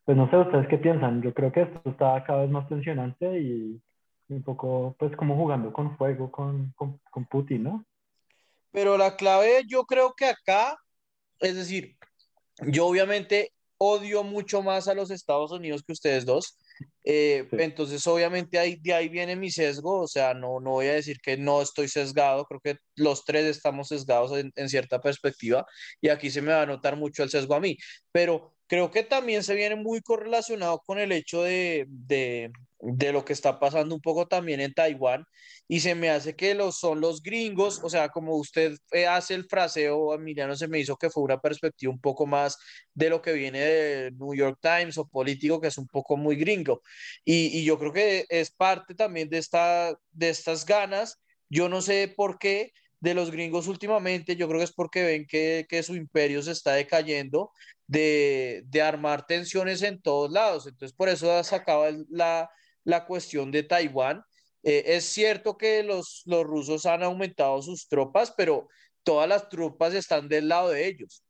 pues 0.04 0.18
no 0.18 0.30
sé 0.30 0.38
ustedes 0.38 0.68
qué 0.68 0.77
piensan. 0.77 1.22
Yo 1.22 1.34
creo 1.34 1.51
que 1.51 1.62
esto 1.62 1.89
está 1.89 2.24
cada 2.24 2.42
vez 2.42 2.50
más 2.50 2.68
tensionante 2.68 3.39
y 3.39 3.82
un 4.29 4.44
poco, 4.44 4.96
pues, 4.98 5.15
como 5.15 5.36
jugando 5.36 5.72
con 5.72 5.98
fuego 5.98 6.32
con, 6.32 6.74
con, 6.75 7.00
con 7.12 7.25
Putin, 7.25 7.63
¿no? 7.63 7.86
Pero 8.72 8.98
la 8.98 9.15
clave, 9.15 9.63
yo 9.67 9.86
creo 9.86 10.13
que 10.15 10.25
acá, 10.25 10.77
es 11.39 11.55
decir, 11.55 11.96
yo 12.67 12.88
obviamente 12.88 13.53
odio 13.77 14.24
mucho 14.24 14.62
más 14.62 14.88
a 14.88 14.94
los 14.94 15.12
Estados 15.12 15.51
Unidos 15.51 15.84
que 15.86 15.94
ustedes 15.94 16.25
dos. 16.25 16.58
Eh, 17.03 17.48
entonces, 17.51 18.05
obviamente, 18.08 18.60
ahí, 18.60 18.77
de 18.77 18.94
ahí 18.94 19.10
viene 19.10 19.36
mi 19.36 19.51
sesgo. 19.51 20.01
O 20.01 20.08
sea, 20.08 20.34
no, 20.34 20.60
no 20.60 20.72
voy 20.72 20.88
a 20.88 20.94
decir 20.94 21.20
que 21.22 21.38
no 21.38 21.62
estoy 21.62 21.88
sesgado. 21.88 22.46
Creo 22.46 22.60
que 22.60 22.77
los 22.96 23.24
tres 23.25 23.46
estamos 23.46 23.89
sesgados 23.89 24.38
en, 24.38 24.51
en 24.55 24.70
cierta 24.70 25.00
perspectiva. 25.01 25.65
Y 26.01 26.10
aquí 26.10 26.29
se 26.29 26.41
me 26.41 26.51
va 26.51 26.63
a 26.63 26.65
notar 26.65 26.98
mucho 26.98 27.24
el 27.24 27.29
sesgo 27.29 27.55
a 27.55 27.60
mí. 27.60 27.77
Pero 28.12 28.55
creo 28.67 28.91
que 28.91 29.03
también 29.03 29.44
se 29.44 29.55
viene 29.55 29.75
muy 29.75 30.01
correlacionado 30.01 30.82
con 30.86 31.00
el 31.00 31.12
hecho 31.12 31.44
de, 31.44 31.86
de, 31.88 32.51
de 32.94 33.12
lo 33.12 33.25
que 33.25 33.34
está 33.34 33.60
pasando 33.60 33.96
un 33.96 34.01
poco 34.01 34.27
también 34.27 34.60
en 34.62 34.74
Taiwán 34.74 35.25
y 35.68 35.80
se 35.80 35.96
me 35.96 36.10
hace 36.10 36.36
que 36.36 36.54
los, 36.54 36.80
son 36.80 37.01
los 37.01 37.22
gringos, 37.24 37.82
o 37.84 37.89
sea, 37.89 38.10
como 38.10 38.36
usted 38.36 38.77
eh, 38.92 39.08
hace 39.08 39.34
el 39.34 39.46
fraseo, 39.46 40.13
Emiliano 40.13 40.56
se 40.56 40.68
me 40.68 40.80
hizo 40.80 40.96
que 40.96 41.10
fue 41.10 41.24
una 41.24 41.39
perspectiva 41.39 41.92
un 41.92 42.00
poco 42.00 42.27
más 42.27 42.58
de 42.94 43.10
lo 43.10 43.22
que 43.22 43.34
viene 43.34 43.60
de 43.60 44.12
New 44.12 44.36
York 44.36 44.60
Times 44.62 44.98
o 44.98 45.08
político, 45.08 45.60
que 45.60 45.68
es 45.70 45.77
un 45.77 45.88
poco 45.88 46.18
muy 46.18 46.36
gringo. 46.36 46.82
Y, 47.24 47.60
y 47.60 47.65
yo 47.65 47.80
creo 47.80 47.92
que 47.94 48.25
es 48.30 48.51
parte 48.51 48.94
también 48.96 49.30
de, 49.30 49.39
esta, 49.39 49.98
de 50.12 50.30
estas 50.30 50.65
ganas, 50.65 51.20
yo 51.50 51.70
no 51.70 51.82
sé 51.82 52.13
por 52.15 52.38
qué 52.38 52.72
de 53.00 53.13
los 53.13 53.32
gringos 53.32 53.68
últimamente, 53.68 54.36
yo 54.36 54.48
creo 54.48 54.60
que 54.60 54.65
es 54.65 54.74
porque 54.74 55.04
ven 55.04 55.25
que, 55.27 55.65
que 55.70 55.84
su 55.84 55.96
imperio 55.96 56.42
se 56.42 56.51
está 56.51 56.74
decayendo, 56.74 57.51
de, 57.88 58.63
de 58.65 58.82
armar 58.82 59.25
tensiones 59.25 59.82
en 59.84 60.01
todos 60.01 60.32
lados. 60.32 60.68
Entonces, 60.68 60.96
por 60.96 61.10
eso 61.10 61.44
sacaba 61.44 61.89
la 62.10 62.50
la 62.86 63.06
cuestión 63.06 63.51
de 63.51 63.63
Taiwán. 63.63 64.24
Eh, 64.63 64.84
es 64.96 65.04
cierto 65.06 65.58
que 65.58 65.84
los, 65.84 66.24
los 66.25 66.46
rusos 66.46 66.86
han 66.86 67.04
aumentado 67.04 67.62
sus 67.62 67.88
tropas, 67.89 68.34
pero 68.38 68.68
todas 69.04 69.27
las 69.27 69.50
tropas 69.50 69.94
están 69.94 70.30
del 70.30 70.48
lado 70.48 70.70
de 70.70 70.88
ellos. 70.88 71.24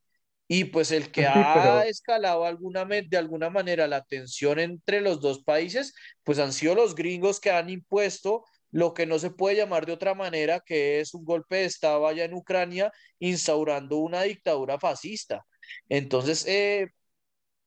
Y 0.47 0.65
pues 0.65 0.91
el 0.91 1.11
que 1.11 1.25
ha 1.25 1.85
escalado 1.87 2.45
alguna, 2.45 2.85
de 2.85 3.17
alguna 3.17 3.49
manera 3.49 3.87
la 3.87 4.03
tensión 4.03 4.59
entre 4.59 5.01
los 5.01 5.19
dos 5.19 5.43
países, 5.43 5.95
pues 6.23 6.37
han 6.37 6.53
sido 6.53 6.75
los 6.75 6.93
gringos 6.93 7.39
que 7.39 7.49
han 7.49 7.69
impuesto 7.69 8.45
lo 8.75 8.93
que 8.93 9.05
no 9.05 9.19
se 9.19 9.31
puede 9.31 9.55
llamar 9.55 9.85
de 9.85 9.93
otra 9.93 10.13
manera, 10.15 10.59
que 10.59 10.99
es 10.99 11.13
un 11.13 11.23
golpe 11.23 11.55
de 11.55 11.65
Estado 11.65 12.05
allá 12.05 12.25
en 12.25 12.33
Ucrania, 12.33 12.91
instaurando 13.19 13.97
una 13.97 14.23
dictadura 14.23 14.77
fascista. 14.77 15.45
Entonces, 15.87 16.45
eh, 16.45 16.89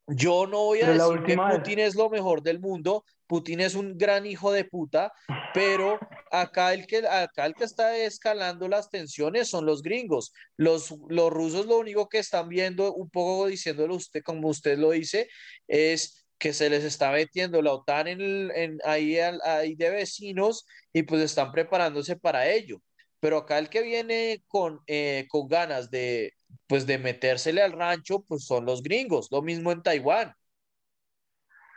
yo 0.08 0.46
no 0.46 0.64
voy 0.64 0.80
a 0.80 0.92
decir 0.92 1.22
que 1.24 1.36
Putin 1.36 1.78
es 1.80 1.94
lo 1.94 2.08
mejor 2.08 2.42
del 2.42 2.60
mundo, 2.60 3.04
Putin 3.26 3.60
es 3.60 3.74
un 3.74 3.98
gran 3.98 4.24
hijo 4.24 4.50
de 4.52 4.64
puta, 4.64 5.12
pero 5.52 5.98
acá 6.30 6.72
el 6.72 6.86
que, 6.86 7.06
acá 7.06 7.46
el 7.46 7.54
que 7.54 7.64
está 7.64 7.96
escalando 7.96 8.68
las 8.68 8.88
tensiones 8.90 9.48
son 9.48 9.66
los 9.66 9.82
gringos. 9.82 10.32
Los, 10.56 10.94
los 11.08 11.30
rusos 11.30 11.66
lo 11.66 11.78
único 11.78 12.08
que 12.08 12.18
están 12.18 12.48
viendo, 12.48 12.94
un 12.94 13.10
poco 13.10 13.46
diciéndolo 13.46 13.96
usted, 13.96 14.22
como 14.22 14.48
usted 14.48 14.78
lo 14.78 14.92
dice, 14.92 15.28
es 15.66 16.26
que 16.38 16.52
se 16.52 16.70
les 16.70 16.84
está 16.84 17.10
metiendo 17.10 17.60
la 17.60 17.72
OTAN 17.72 18.08
en, 18.08 18.50
en 18.54 18.78
ahí, 18.84 19.18
ahí 19.18 19.74
de 19.74 19.90
vecinos 19.90 20.66
y 20.92 21.02
pues 21.02 21.20
están 21.22 21.52
preparándose 21.52 22.16
para 22.16 22.48
ello. 22.48 22.80
Pero 23.20 23.38
acá 23.38 23.58
el 23.58 23.68
que 23.68 23.82
viene 23.82 24.42
con, 24.46 24.80
eh, 24.86 25.26
con 25.28 25.48
ganas 25.48 25.90
de, 25.90 26.32
pues 26.66 26.86
de 26.86 26.98
metérsele 26.98 27.62
al 27.62 27.72
rancho, 27.72 28.24
pues 28.26 28.44
son 28.44 28.64
los 28.66 28.82
gringos. 28.82 29.28
Lo 29.30 29.42
mismo 29.42 29.72
en 29.72 29.82
Taiwán. 29.82 30.34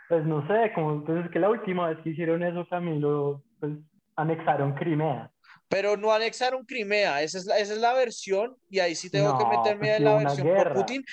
Pues 0.10 0.26
no 0.26 0.46
sé, 0.48 0.74
como 0.76 0.94
entonces 0.94 1.32
que 1.32 1.40
la 1.40 1.50
última 1.50 1.90
vez 1.90 2.00
que 2.04 2.10
hicieron 2.10 2.44
eso, 2.44 2.68
Camilo, 2.70 3.44
pues 3.60 3.74
anexaron 4.18 4.74
Crimea. 4.74 5.32
Pero 5.70 5.96
no 5.96 6.12
anexaron 6.12 6.66
Crimea, 6.66 7.22
esa 7.22 7.38
es 7.38 7.46
la, 7.46 7.58
esa 7.58 7.74
es 7.74 7.80
la 7.80 7.94
versión, 7.94 8.58
y 8.70 8.80
ahí 8.80 8.94
sí 8.94 9.10
tengo 9.10 9.38
que 9.38 9.46
meterme 9.46 9.88
pues 9.88 9.98
en 9.98 10.04
la 10.04 10.18
versión 10.18 10.48
por 10.48 10.74
Putin. 10.74 11.06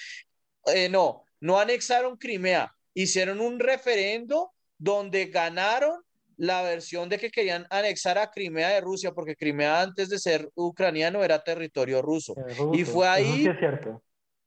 Eh, 0.75 0.88
no, 0.88 1.23
no 1.41 1.61
anexaron 1.61 2.17
Crimea, 2.17 2.75
hicieron 2.93 3.41
un 3.41 3.61
referendo 3.61 4.53
donde 4.77 5.27
ganaron 5.27 6.03
la 6.38 6.62
versión 6.62 7.09
de 7.09 7.18
que 7.18 7.30
querían 7.30 7.66
anexar 7.68 8.16
a 8.16 8.30
Crimea 8.30 8.68
de 8.68 8.80
Rusia, 8.80 9.12
porque 9.12 9.37
Crimea 9.37 9.83
antes 9.83 10.09
de 10.09 10.18
ser 10.18 10.49
ucraniano 10.54 11.23
era 11.23 11.42
territorio 11.42 12.00
ruso. 12.00 12.35
y 12.73 12.85
fue 12.85 13.07
ahí 13.07 13.49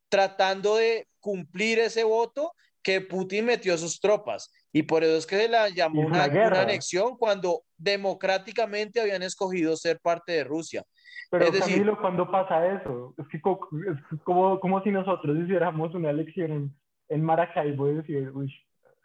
tratando 0.10 0.78
de 0.78 1.08
cumplir 1.20 1.80
ese 1.80 2.04
voto 2.04 2.54
que 2.82 3.02
Putin 3.02 3.46
metió 3.46 3.78
sus 3.78 4.00
tropas 4.00 4.52
y 4.74 4.84
por 4.84 5.04
eso 5.04 5.18
es 5.18 5.28
que 5.28 5.38
se 5.38 5.50
la 5.50 5.70
llamó 5.70 6.02
una, 6.02 6.24
anexión 6.24 7.18
cuando 7.18 7.62
democráticamente 7.78 9.02
habían 9.02 9.22
escogido 9.22 9.76
ser 9.76 10.00
parte 10.00 10.32
de 10.32 10.44
Rusia. 10.44 10.84
Pero 11.30 11.46
es 11.46 11.54
decir, 11.54 11.76
Camilo, 11.76 12.00
¿cuándo 12.00 12.30
pasa 12.32 12.66
eso? 12.76 13.14
Es, 13.18 13.28
que 13.28 13.38
es 13.38 14.22
como, 14.24 14.60
como 14.60 14.82
si 14.84 14.92
nosotros 14.92 15.38
hiciéramos 15.38 15.94
una 15.94 16.10
elección 16.10 16.52
en, 16.52 16.76
en 17.10 17.24
Maracaibo 17.24 17.90
y 17.90 17.96
decir, 17.96 18.32
uy, 18.34 18.54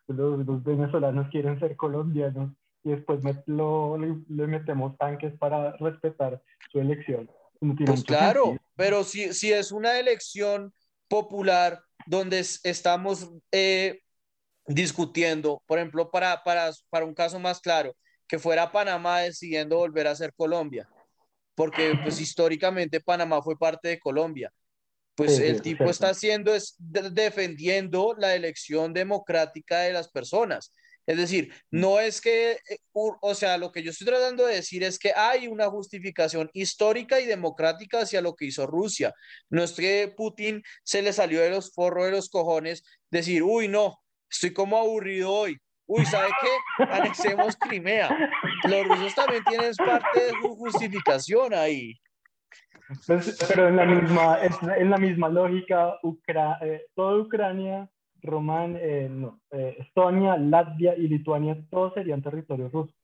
los, 0.09 0.47
los, 0.47 0.63
venezolanos 0.63 1.29
quieren 1.31 1.59
ser 1.61 1.77
colombianos 1.77 2.51
y 2.87 2.91
después 2.91 3.19
lo, 3.47 3.99
le, 3.99 4.47
metemos 4.47 4.97
tanques 4.97 5.37
para 5.39 5.73
respetar 5.79 6.41
su 6.71 6.79
elección. 6.79 7.29
pues 7.85 8.05
claro, 8.05 8.57
pero 8.77 9.03
si, 9.03 9.35
si 9.35 9.53
es 9.53 9.73
una 9.73 9.99
elección 9.99 10.73
popular 11.09 11.83
donde 12.07 12.39
estamos 12.39 13.29
eh, 13.51 14.03
discutiendo, 14.69 15.61
por 15.67 15.79
ejemplo, 15.79 16.13
para, 16.13 16.45
para, 16.45 16.71
para 16.89 17.05
un 17.05 17.13
caso 17.13 17.41
más 17.41 17.61
claro, 17.61 17.97
que 18.29 18.39
fuera 18.39 18.71
Panamá 18.71 19.19
decidiendo 19.19 19.79
volver 19.79 20.07
a 20.07 20.15
ser 20.15 20.33
Colombia, 20.33 20.89
porque 21.57 21.93
pues 22.05 22.21
históricamente 22.21 23.01
Panamá 23.01 23.43
fue 23.43 23.59
parte 23.59 23.89
de 23.89 23.99
Colombia. 23.99 24.53
Pues 25.17 25.41
el 25.41 25.61
tipo 25.61 25.85
está 25.85 26.11
haciendo 26.11 26.55
es 26.55 26.77
defendiendo 26.79 28.15
la 28.17 28.37
elección 28.37 28.93
democrática 28.93 29.81
de 29.81 29.93
las 29.93 30.09
personas. 30.09 30.73
Es 31.07 31.17
decir, 31.17 31.53
mm. 31.71 31.81
no 31.81 32.01
es 32.01 32.21
que, 32.21 32.53
eh, 32.53 32.79
o 32.93 33.35
sea, 33.35 33.59
lo 33.59 33.71
que 33.71 33.83
yo 33.83 33.91
estoy 33.91 34.07
tratando 34.07 34.45
de 34.47 34.57
decir 34.57 34.83
es 34.83 34.99
que 34.99 35.13
hay 35.15 35.47
una 35.47 35.71
justificación 35.71 36.51
histórica 36.53 37.21
y 37.21 37.27
democrática 37.27 38.01
hacia 38.01 38.21
lo 38.21 38.35
que 38.35 38.47
hizo 38.47 38.67
Rusia. 38.67 39.15
No 39.49 39.63
es 39.63 39.73
que 39.73 40.13
Putin 40.17 40.63
se 40.83 41.03
le 41.03 41.13
salió 41.13 41.41
de 41.41 41.51
los 41.51 41.73
forros 41.73 42.07
de 42.07 42.13
los 42.13 42.29
cojones 42.29 42.83
decir, 43.11 43.43
uy, 43.43 43.69
no, 43.69 44.01
estoy 44.31 44.53
como 44.53 44.77
aburrido 44.77 45.33
hoy. 45.33 45.57
Uy, 45.89 46.05
¿sabe 46.05 46.29
qué? 46.41 46.85
Anexemos 46.85 47.57
Crimea. 47.57 48.09
Los 48.65 48.89
rusos 48.89 49.15
también 49.15 49.45
tienen 49.45 49.73
parte 49.77 50.21
de 50.21 50.31
su 50.43 50.57
justificación 50.57 51.55
ahí. 51.55 51.95
Pues, 53.07 53.39
pero 53.49 53.69
en 53.69 53.77
la 53.77 53.85
misma, 53.85 54.39
en 54.77 54.91
la 54.91 54.97
misma 54.97 55.29
lógica, 55.29 55.97
Ucra 56.03 56.59
eh, 56.61 56.87
toda 56.95 57.19
Ucrania 57.19 57.89
Román, 58.23 58.77
eh, 58.81 59.09
no, 59.11 59.41
eh, 59.51 59.77
Estonia, 59.79 60.37
Latvia 60.37 60.95
y 60.97 61.09
Lituania, 61.09 61.57
todos 61.71 61.95
serían 61.95 62.23
territorios 62.23 62.73
rusos, 62.73 62.95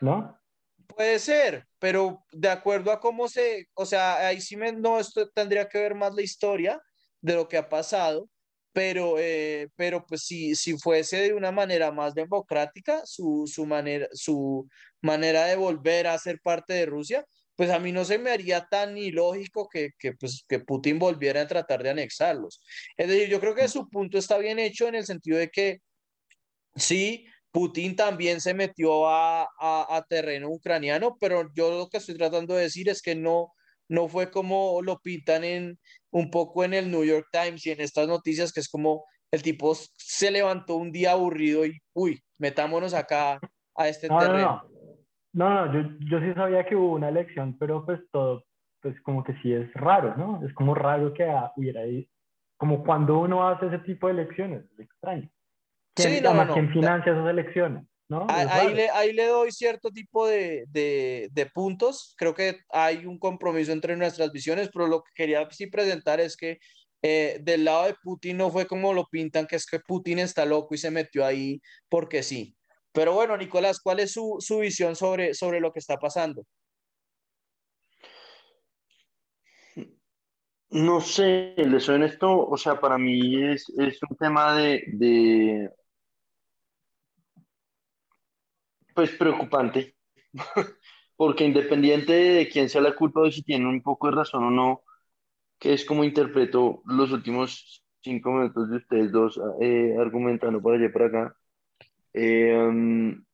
¿no? 0.00 0.38
Puede 0.86 1.18
ser, 1.18 1.66
pero 1.78 2.24
de 2.32 2.48
acuerdo 2.48 2.90
a 2.92 3.00
cómo 3.00 3.28
se, 3.28 3.68
o 3.74 3.84
sea, 3.84 4.26
ahí 4.26 4.40
sí 4.40 4.56
me, 4.56 4.72
no, 4.72 4.98
esto 4.98 5.28
tendría 5.30 5.68
que 5.68 5.78
ver 5.78 5.94
más 5.94 6.14
la 6.14 6.22
historia 6.22 6.80
de 7.20 7.34
lo 7.34 7.48
que 7.48 7.56
ha 7.56 7.68
pasado, 7.68 8.28
pero, 8.72 9.16
eh, 9.18 9.68
pero 9.76 10.04
pues 10.06 10.22
si, 10.24 10.54
si 10.54 10.76
fuese 10.78 11.18
de 11.22 11.34
una 11.34 11.52
manera 11.52 11.90
más 11.92 12.14
democrática, 12.14 13.02
su, 13.04 13.44
su, 13.46 13.66
manera, 13.66 14.06
su 14.12 14.68
manera 15.00 15.46
de 15.46 15.56
volver 15.56 16.06
a 16.06 16.18
ser 16.18 16.40
parte 16.40 16.74
de 16.74 16.86
Rusia, 16.86 17.24
pues 17.60 17.68
a 17.68 17.78
mí 17.78 17.92
no 17.92 18.06
se 18.06 18.16
me 18.16 18.30
haría 18.30 18.64
tan 18.70 18.96
ilógico 18.96 19.68
que, 19.68 19.90
que, 19.98 20.14
pues, 20.14 20.46
que 20.48 20.60
Putin 20.60 20.98
volviera 20.98 21.42
a 21.42 21.46
tratar 21.46 21.82
de 21.82 21.90
anexarlos. 21.90 22.62
Es 22.96 23.06
decir, 23.06 23.28
yo 23.28 23.38
creo 23.38 23.54
que 23.54 23.68
su 23.68 23.86
punto 23.90 24.16
está 24.16 24.38
bien 24.38 24.58
hecho 24.58 24.88
en 24.88 24.94
el 24.94 25.04
sentido 25.04 25.36
de 25.36 25.50
que 25.50 25.80
sí, 26.74 27.26
Putin 27.52 27.96
también 27.96 28.40
se 28.40 28.54
metió 28.54 29.06
a, 29.10 29.46
a, 29.58 30.06
terreno 30.08 30.48
ucraniano, 30.48 31.18
pero 31.20 31.52
yo 31.54 31.70
lo 31.70 31.90
que 31.90 31.98
estoy 31.98 32.16
tratando 32.16 32.54
de 32.54 32.62
decir 32.62 32.88
es 32.88 33.02
que 33.02 33.14
no, 33.14 33.52
no 33.90 34.08
fue 34.08 34.30
como 34.30 34.80
lo 34.80 34.98
pintan 35.00 35.44
en 35.44 35.78
un 36.12 36.30
poco 36.30 36.64
en 36.64 36.72
el 36.72 36.90
New 36.90 37.04
York 37.04 37.26
Times 37.30 37.66
y 37.66 37.72
en 37.72 37.82
estas 37.82 38.08
noticias, 38.08 38.54
que 38.54 38.60
es 38.60 38.70
como 38.70 39.04
el 39.30 39.42
tipo 39.42 39.76
se 39.98 40.30
levantó 40.30 40.76
un 40.76 40.92
día 40.92 41.12
aburrido 41.12 41.66
y, 41.66 41.78
uy, 41.92 42.24
metámonos 42.38 42.94
acá 42.94 43.38
a 43.74 43.86
este 43.86 44.08
terreno. 44.08 44.62
No, 45.32 45.48
no, 45.48 45.72
yo, 45.72 45.88
yo 46.00 46.20
sí 46.20 46.32
sabía 46.34 46.66
que 46.66 46.76
hubo 46.76 46.94
una 46.94 47.08
elección, 47.08 47.56
pero 47.58 47.84
pues 47.84 48.00
todo, 48.10 48.44
pues 48.82 49.00
como 49.02 49.22
que 49.22 49.34
sí 49.42 49.52
es 49.52 49.72
raro, 49.74 50.16
¿no? 50.16 50.44
Es 50.46 50.52
como 50.54 50.74
raro 50.74 51.12
que 51.14 51.24
hubiera 51.56 51.82
ahí, 51.82 52.08
como 52.56 52.84
cuando 52.84 53.18
uno 53.20 53.46
hace 53.48 53.66
ese 53.66 53.78
tipo 53.80 54.06
de 54.08 54.14
elecciones, 54.14 54.64
es 54.72 54.80
extraño. 54.80 55.30
sí, 55.96 56.20
no, 56.22 56.34
no, 56.34 56.52
¿quién 56.52 56.70
financia 56.72 57.12
esas 57.12 57.28
elecciones? 57.28 57.84
¿no? 58.08 58.26
Ahí, 58.28 58.74
le, 58.74 58.90
ahí 58.90 59.12
le 59.12 59.28
doy 59.28 59.52
cierto 59.52 59.90
tipo 59.92 60.26
de, 60.26 60.64
de, 60.68 61.28
de, 61.30 61.46
puntos. 61.46 62.12
Creo 62.18 62.34
que 62.34 62.58
hay 62.72 63.06
un 63.06 63.20
compromiso 63.20 63.70
entre 63.70 63.96
nuestras 63.96 64.32
visiones, 64.32 64.68
pero 64.72 64.88
lo 64.88 65.04
que 65.04 65.12
quería 65.14 65.48
sí 65.50 65.68
presentar 65.68 66.18
es 66.18 66.36
que 66.36 66.58
eh, 67.02 67.38
del 67.40 67.64
lado 67.64 67.86
de 67.86 67.94
Putin 68.02 68.36
no 68.36 68.50
fue 68.50 68.66
como 68.66 68.92
lo 68.92 69.06
pintan, 69.06 69.46
que 69.46 69.56
es 69.56 69.64
que 69.64 69.78
Putin 69.78 70.18
está 70.18 70.44
loco 70.44 70.74
y 70.74 70.78
se 70.78 70.90
metió 70.90 71.24
ahí 71.24 71.62
porque 71.88 72.22
sí. 72.24 72.56
Pero 72.92 73.14
bueno, 73.14 73.36
Nicolás, 73.36 73.80
¿cuál 73.80 74.00
es 74.00 74.12
su, 74.12 74.36
su 74.40 74.58
visión 74.60 74.96
sobre, 74.96 75.34
sobre 75.34 75.60
lo 75.60 75.72
que 75.72 75.78
está 75.78 75.96
pasando? 75.98 76.44
No 80.70 81.00
sé, 81.00 81.54
le 81.56 81.78
en 81.94 82.02
esto, 82.04 82.46
o 82.48 82.56
sea, 82.56 82.80
para 82.80 82.96
mí 82.98 83.42
es, 83.52 83.68
es 83.76 83.98
un 84.08 84.16
tema 84.16 84.56
de, 84.56 84.84
de, 84.88 85.70
pues 88.94 89.10
preocupante, 89.12 89.96
porque 91.16 91.44
independiente 91.44 92.12
de 92.12 92.48
quién 92.48 92.68
sea 92.68 92.80
la 92.82 92.94
culpa 92.96 93.20
o 93.22 93.30
si 93.30 93.42
tiene 93.42 93.66
un 93.68 93.82
poco 93.82 94.08
de 94.08 94.16
razón 94.16 94.44
o 94.44 94.50
no, 94.50 94.82
que 95.58 95.74
es 95.74 95.84
como 95.84 96.04
interpreto 96.04 96.82
los 96.86 97.12
últimos 97.12 97.84
cinco 98.02 98.32
minutos 98.32 98.70
de 98.70 98.78
ustedes 98.78 99.12
dos 99.12 99.40
eh, 99.62 99.96
argumentando 100.00 100.62
por 100.62 100.74
allá 100.74 100.92
por 100.92 101.04
acá, 101.04 101.36
eh, 102.12 102.56
um, 102.56 103.24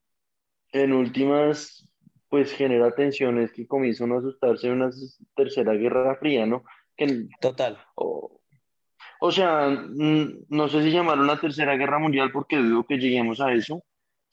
en 0.73 0.93
últimas, 0.93 1.89
pues 2.29 2.53
genera 2.53 2.95
tensiones 2.95 3.53
que 3.53 3.67
comienzan 3.67 4.13
a 4.13 4.19
asustarse 4.19 4.69
en 4.69 4.75
una 4.75 4.91
tercera 5.35 5.73
guerra 5.75 6.17
fría, 6.17 6.47
¿no? 6.47 6.65
Que, 6.97 7.29
Total. 7.41 7.79
O, 7.95 8.41
o 9.21 9.33
sea, 9.33 9.69
no 9.69 10.69
sé 10.69 10.83
si 10.83 10.91
llamar 10.91 11.19
una 11.19 11.41
tercera 11.41 11.77
guerra 11.77 11.99
mundial 11.99 12.31
porque 12.33 12.57
dudo 12.57 12.85
que 12.87 12.99
lleguemos 12.99 13.41
a 13.41 13.53
eso. 13.53 13.83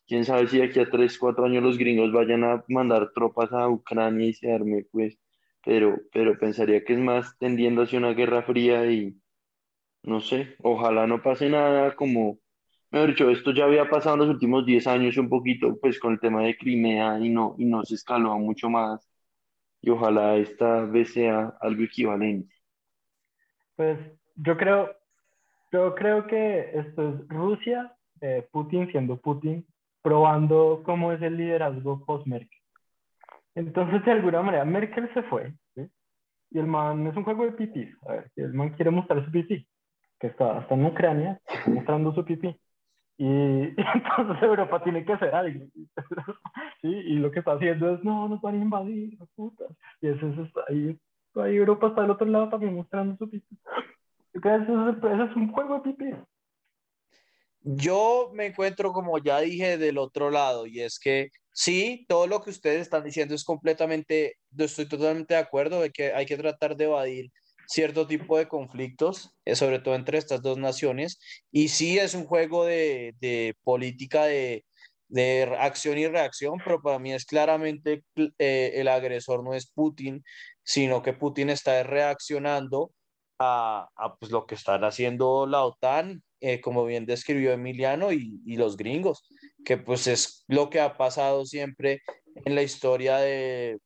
Quién 0.07 0.25
sabe 0.25 0.47
si 0.47 0.61
aquí 0.61 0.79
a 0.79 0.89
tres, 0.89 1.17
cuatro 1.17 1.45
años 1.45 1.63
los 1.63 1.77
gringos 1.77 2.11
vayan 2.11 2.43
a 2.43 2.63
mandar 2.67 3.11
tropas 3.13 3.53
a 3.53 3.69
Ucrania 3.69 4.27
y 4.27 4.33
se 4.33 4.51
arme, 4.51 4.85
pues, 4.91 5.17
pero, 5.63 5.97
pero 6.11 6.37
pensaría 6.37 6.83
que 6.83 6.93
es 6.93 6.99
más 6.99 7.37
tendiendo 7.37 7.83
hacia 7.83 7.99
una 7.99 8.13
guerra 8.13 8.43
fría 8.43 8.85
y 8.91 9.15
no 10.03 10.19
sé, 10.19 10.55
ojalá 10.61 11.07
no 11.07 11.21
pase 11.21 11.49
nada 11.49 11.95
como 11.95 12.39
Mejor 12.93 13.09
dicho, 13.09 13.29
esto 13.31 13.51
ya 13.51 13.65
había 13.65 13.89
pasado 13.89 14.13
en 14.13 14.19
los 14.19 14.29
últimos 14.29 14.67
10 14.67 14.85
años 14.85 15.17
un 15.17 15.27
poquito, 15.27 15.79
pues 15.81 15.99
con 15.99 16.13
el 16.13 16.19
tema 16.19 16.43
de 16.43 16.55
Crimea 16.55 17.17
y 17.19 17.27
no, 17.27 17.55
y 17.57 17.65
no 17.65 17.83
se 17.83 17.95
escaló 17.95 18.37
mucho 18.37 18.69
más. 18.69 19.09
Y 19.81 19.89
ojalá 19.89 20.35
esta 20.35 20.85
vez 20.85 21.11
sea 21.11 21.57
algo 21.59 21.81
equivalente. 21.81 22.53
Pues 23.75 23.97
yo 24.35 24.55
creo, 24.57 24.95
yo 25.71 25.95
creo 25.95 26.27
que 26.27 26.69
esto 26.71 27.09
es 27.09 27.27
Rusia, 27.29 27.95
eh, 28.21 28.47
Putin 28.51 28.87
siendo 28.91 29.17
Putin, 29.17 29.65
probando 30.03 30.83
cómo 30.85 31.11
es 31.13 31.21
el 31.23 31.35
liderazgo 31.35 32.05
post-Merkel. 32.05 32.59
Entonces, 33.55 34.05
de 34.05 34.11
alguna 34.11 34.43
manera, 34.43 34.65
Merkel 34.65 35.11
se 35.15 35.23
fue, 35.23 35.51
y 35.75 36.59
el 36.59 36.67
man 36.67 37.07
es 37.07 37.17
un 37.17 37.23
juego 37.23 37.45
de 37.45 37.53
pipí. 37.53 37.89
A 38.07 38.11
ver, 38.11 38.31
el 38.35 38.53
man 38.53 38.69
quiere 38.75 38.91
mostrar 38.91 39.25
su 39.25 39.31
pipí, 39.31 39.67
que 40.19 40.27
está, 40.27 40.59
está 40.59 40.75
en 40.75 40.85
Ucrania, 40.85 41.41
mostrando 41.65 42.13
su 42.13 42.23
pipí. 42.23 42.55
Y, 43.17 43.25
entonces 43.77 44.43
Europa 44.43 44.83
tiene 44.83 45.05
que 45.05 45.13
hacer 45.13 45.33
algo. 45.33 45.65
¿sí? 46.81 46.87
Y 46.87 47.15
lo 47.15 47.31
que 47.31 47.39
está 47.39 47.53
haciendo 47.53 47.93
es, 47.93 48.03
no, 48.03 48.27
nos 48.27 48.41
van 48.41 48.55
a 48.55 48.63
invadir, 48.63 49.17
putas. 49.35 49.69
Y 50.01 50.07
eso, 50.07 50.27
es 50.27 50.49
ahí, 50.69 50.99
ahí 51.35 51.55
Europa 51.55 51.87
está 51.87 52.01
del 52.01 52.11
otro 52.11 52.27
lado 52.27 52.49
también 52.49 52.75
mostrando 52.75 53.15
su 53.17 53.29
pipí. 53.29 53.57
Eso 54.33 54.89
es, 54.89 54.97
eso 54.97 55.23
es 55.23 55.35
un 55.35 55.51
juego 55.51 55.75
de 55.75 55.81
pipí. 55.81 56.15
Yo 57.65 58.31
me 58.33 58.47
encuentro, 58.47 58.91
como 58.91 59.17
ya 59.19 59.39
dije, 59.39 59.77
del 59.77 59.97
otro 59.97 60.29
lado, 60.29 60.65
y 60.65 60.81
es 60.81 60.99
que 60.99 61.29
sí, 61.53 62.05
todo 62.09 62.27
lo 62.27 62.41
que 62.41 62.49
ustedes 62.49 62.81
están 62.81 63.05
diciendo 63.05 63.33
es 63.35 63.45
completamente, 63.45 64.35
estoy 64.57 64.85
totalmente 64.85 65.35
de 65.35 65.39
acuerdo 65.39 65.79
de 65.79 65.91
que 65.91 66.13
hay 66.13 66.25
que 66.25 66.35
tratar 66.35 66.75
de 66.75 66.85
evadir 66.85 67.31
cierto 67.67 68.07
tipo 68.07 68.37
de 68.37 68.47
conflictos, 68.47 69.35
eh, 69.45 69.55
sobre 69.55 69.79
todo 69.79 69.95
entre 69.95 70.17
estas 70.17 70.41
dos 70.41 70.57
naciones, 70.57 71.19
y 71.51 71.69
sí 71.69 71.97
es 71.99 72.13
un 72.13 72.25
juego 72.25 72.65
de, 72.65 73.15
de 73.19 73.55
política 73.63 74.25
de, 74.25 74.65
de, 75.07 75.55
acción 75.59 75.97
y 75.97 76.07
reacción, 76.07 76.59
pero 76.63 76.81
para 76.81 76.99
mí 76.99 77.13
es 77.13 77.25
claramente 77.25 78.03
eh, 78.39 78.71
el 78.75 78.87
agresor 78.87 79.43
no 79.43 79.53
es 79.53 79.71
Putin, 79.71 80.23
sino 80.63 81.01
que 81.01 81.13
Putin 81.13 81.49
está 81.49 81.83
reaccionando 81.83 82.91
a, 83.39 83.89
a 83.95 84.15
pues, 84.15 84.31
lo 84.31 84.45
que 84.45 84.55
están 84.55 84.83
haciendo 84.83 85.45
la 85.47 85.63
OTAN, 85.63 86.23
eh, 86.41 86.61
como 86.61 86.85
bien 86.85 87.05
describió 87.05 87.53
Emiliano, 87.53 88.11
y, 88.11 88.41
y 88.45 88.57
los 88.57 88.77
gringos, 88.77 89.23
que 89.65 89.77
pues 89.77 90.07
es 90.07 90.43
lo 90.47 90.69
que 90.69 90.81
ha 90.81 90.97
pasado 90.97 91.45
siempre 91.45 92.01
en 92.45 92.55
la 92.55 92.63
historia 92.63 93.17
de, 93.17 93.79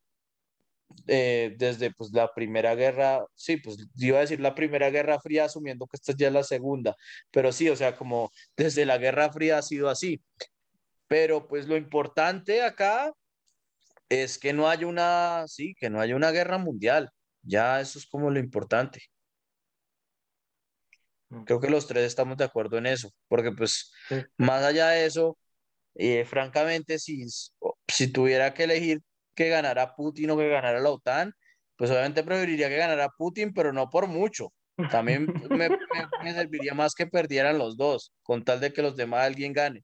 eh, 1.07 1.55
desde 1.57 1.91
pues, 1.93 2.11
la 2.13 2.33
Primera 2.33 2.75
Guerra, 2.75 3.25
sí, 3.35 3.57
pues 3.57 3.77
iba 3.97 4.17
a 4.17 4.21
decir 4.21 4.39
la 4.39 4.55
Primera 4.55 4.89
Guerra 4.89 5.19
Fría, 5.19 5.45
asumiendo 5.45 5.87
que 5.87 5.97
esta 5.97 6.13
ya 6.17 6.27
es 6.27 6.33
la 6.33 6.43
segunda, 6.43 6.95
pero 7.31 7.51
sí, 7.51 7.69
o 7.69 7.75
sea, 7.75 7.95
como 7.95 8.31
desde 8.55 8.85
la 8.85 8.97
Guerra 8.97 9.31
Fría 9.31 9.57
ha 9.59 9.61
sido 9.61 9.89
así. 9.89 10.21
Pero 11.07 11.47
pues 11.47 11.67
lo 11.67 11.77
importante 11.77 12.61
acá 12.63 13.13
es 14.09 14.37
que 14.37 14.53
no 14.53 14.69
haya 14.69 14.87
una, 14.87 15.45
sí, 15.47 15.75
que 15.79 15.89
no 15.89 16.01
haya 16.01 16.15
una 16.15 16.31
guerra 16.31 16.57
mundial. 16.57 17.11
Ya 17.41 17.79
eso 17.81 17.99
es 17.99 18.05
como 18.07 18.29
lo 18.29 18.39
importante. 18.39 19.01
Mm. 21.29 21.43
Creo 21.43 21.59
que 21.59 21.69
los 21.69 21.87
tres 21.87 22.03
estamos 22.05 22.37
de 22.37 22.45
acuerdo 22.45 22.77
en 22.77 22.87
eso, 22.87 23.11
porque 23.27 23.51
pues 23.51 23.91
más 24.37 24.63
allá 24.63 24.89
de 24.89 25.05
eso, 25.05 25.37
eh, 25.95 26.25
francamente, 26.25 26.99
si, 26.99 27.25
si 27.87 28.11
tuviera 28.11 28.53
que 28.53 28.63
elegir 28.65 29.01
que 29.37 29.49
ganara 29.49 29.93
Putin 29.95 30.31
o 30.31 30.37
que 30.37 30.49
ganara 30.49 30.79
la 30.79 30.89
OTAN, 30.89 31.33
pues 31.77 31.91
obviamente 31.91 32.23
preferiría 32.23 32.69
que 32.69 32.77
ganara 32.77 33.07
Putin, 33.09 33.53
pero 33.53 33.71
no 33.71 33.89
por 33.89 34.07
mucho. 34.07 34.51
También 34.91 35.27
me, 35.49 36.33
serviría 36.33 36.73
más 36.73 36.93
que 36.93 37.07
perdieran 37.07 37.57
los 37.57 37.77
dos, 37.77 38.11
con 38.23 38.43
tal 38.43 38.59
de 38.59 38.73
que 38.73 38.81
los 38.81 38.95
demás 38.95 39.25
alguien 39.25 39.53
gane. 39.53 39.83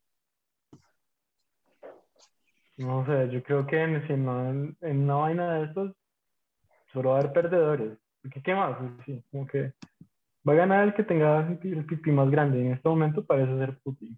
No 2.78 3.06
sé, 3.06 3.30
yo 3.32 3.44
creo 3.44 3.66
que 3.68 3.82
en, 3.82 4.76
en, 4.82 4.98
una 4.98 5.16
vaina 5.16 5.54
de 5.56 5.66
estos 5.66 5.92
solo 6.92 7.12
va 7.12 7.18
a 7.18 7.20
haber 7.20 7.34
perdedores. 7.34 7.98
¿Qué, 8.44 8.56
más? 8.56 8.78
Como 9.30 9.46
que 9.48 9.74
va 10.48 10.54
a 10.54 10.56
ganar 10.56 10.88
el 10.88 10.94
que 10.94 11.04
tenga 11.04 11.48
el 11.48 11.86
pipí 11.86 12.12
más 12.12 12.30
grande. 12.32 12.62
En 12.62 12.74
este 12.74 12.90
momento 12.90 13.24
parece 13.24 13.56
ser 13.58 13.78
Putin. 13.84 14.18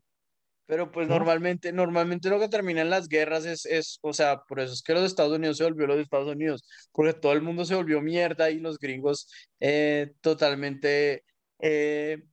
Pero 0.67 0.91
pues 0.91 1.07
normalmente, 1.07 1.71
normalmente 1.71 2.29
lo 2.29 2.39
que 2.39 2.49
termina 2.49 2.81
en 2.81 2.89
las 2.89 3.07
guerras 3.07 3.45
es, 3.45 3.65
es, 3.65 3.99
o 4.01 4.13
sea, 4.13 4.41
por 4.47 4.59
eso 4.59 4.73
es 4.73 4.81
que 4.81 4.93
los 4.93 5.03
Estados 5.03 5.33
Unidos 5.37 5.57
se 5.57 5.63
volvió 5.63 5.85
los 5.85 5.99
Estados 5.99 6.27
Unidos, 6.33 6.63
porque 6.91 7.13
todo 7.13 7.33
el 7.33 7.41
mundo 7.41 7.65
se 7.65 7.75
volvió 7.75 8.01
mierda 8.01 8.49
y 8.49 8.59
los 8.59 8.79
gringos 8.79 9.29
eh, 9.59 10.13
totalmente 10.21 11.23
eh, 11.59 12.23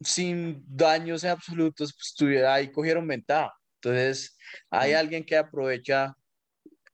sin 0.00 0.64
daños 0.66 1.24
absolutos, 1.24 1.94
pues 1.94 2.44
ahí 2.44 2.70
cogieron 2.70 3.06
ventaja. 3.06 3.52
Entonces, 3.80 4.36
hay 4.70 4.92
alguien 4.92 5.24
que 5.24 5.36
aprovecha 5.36 6.14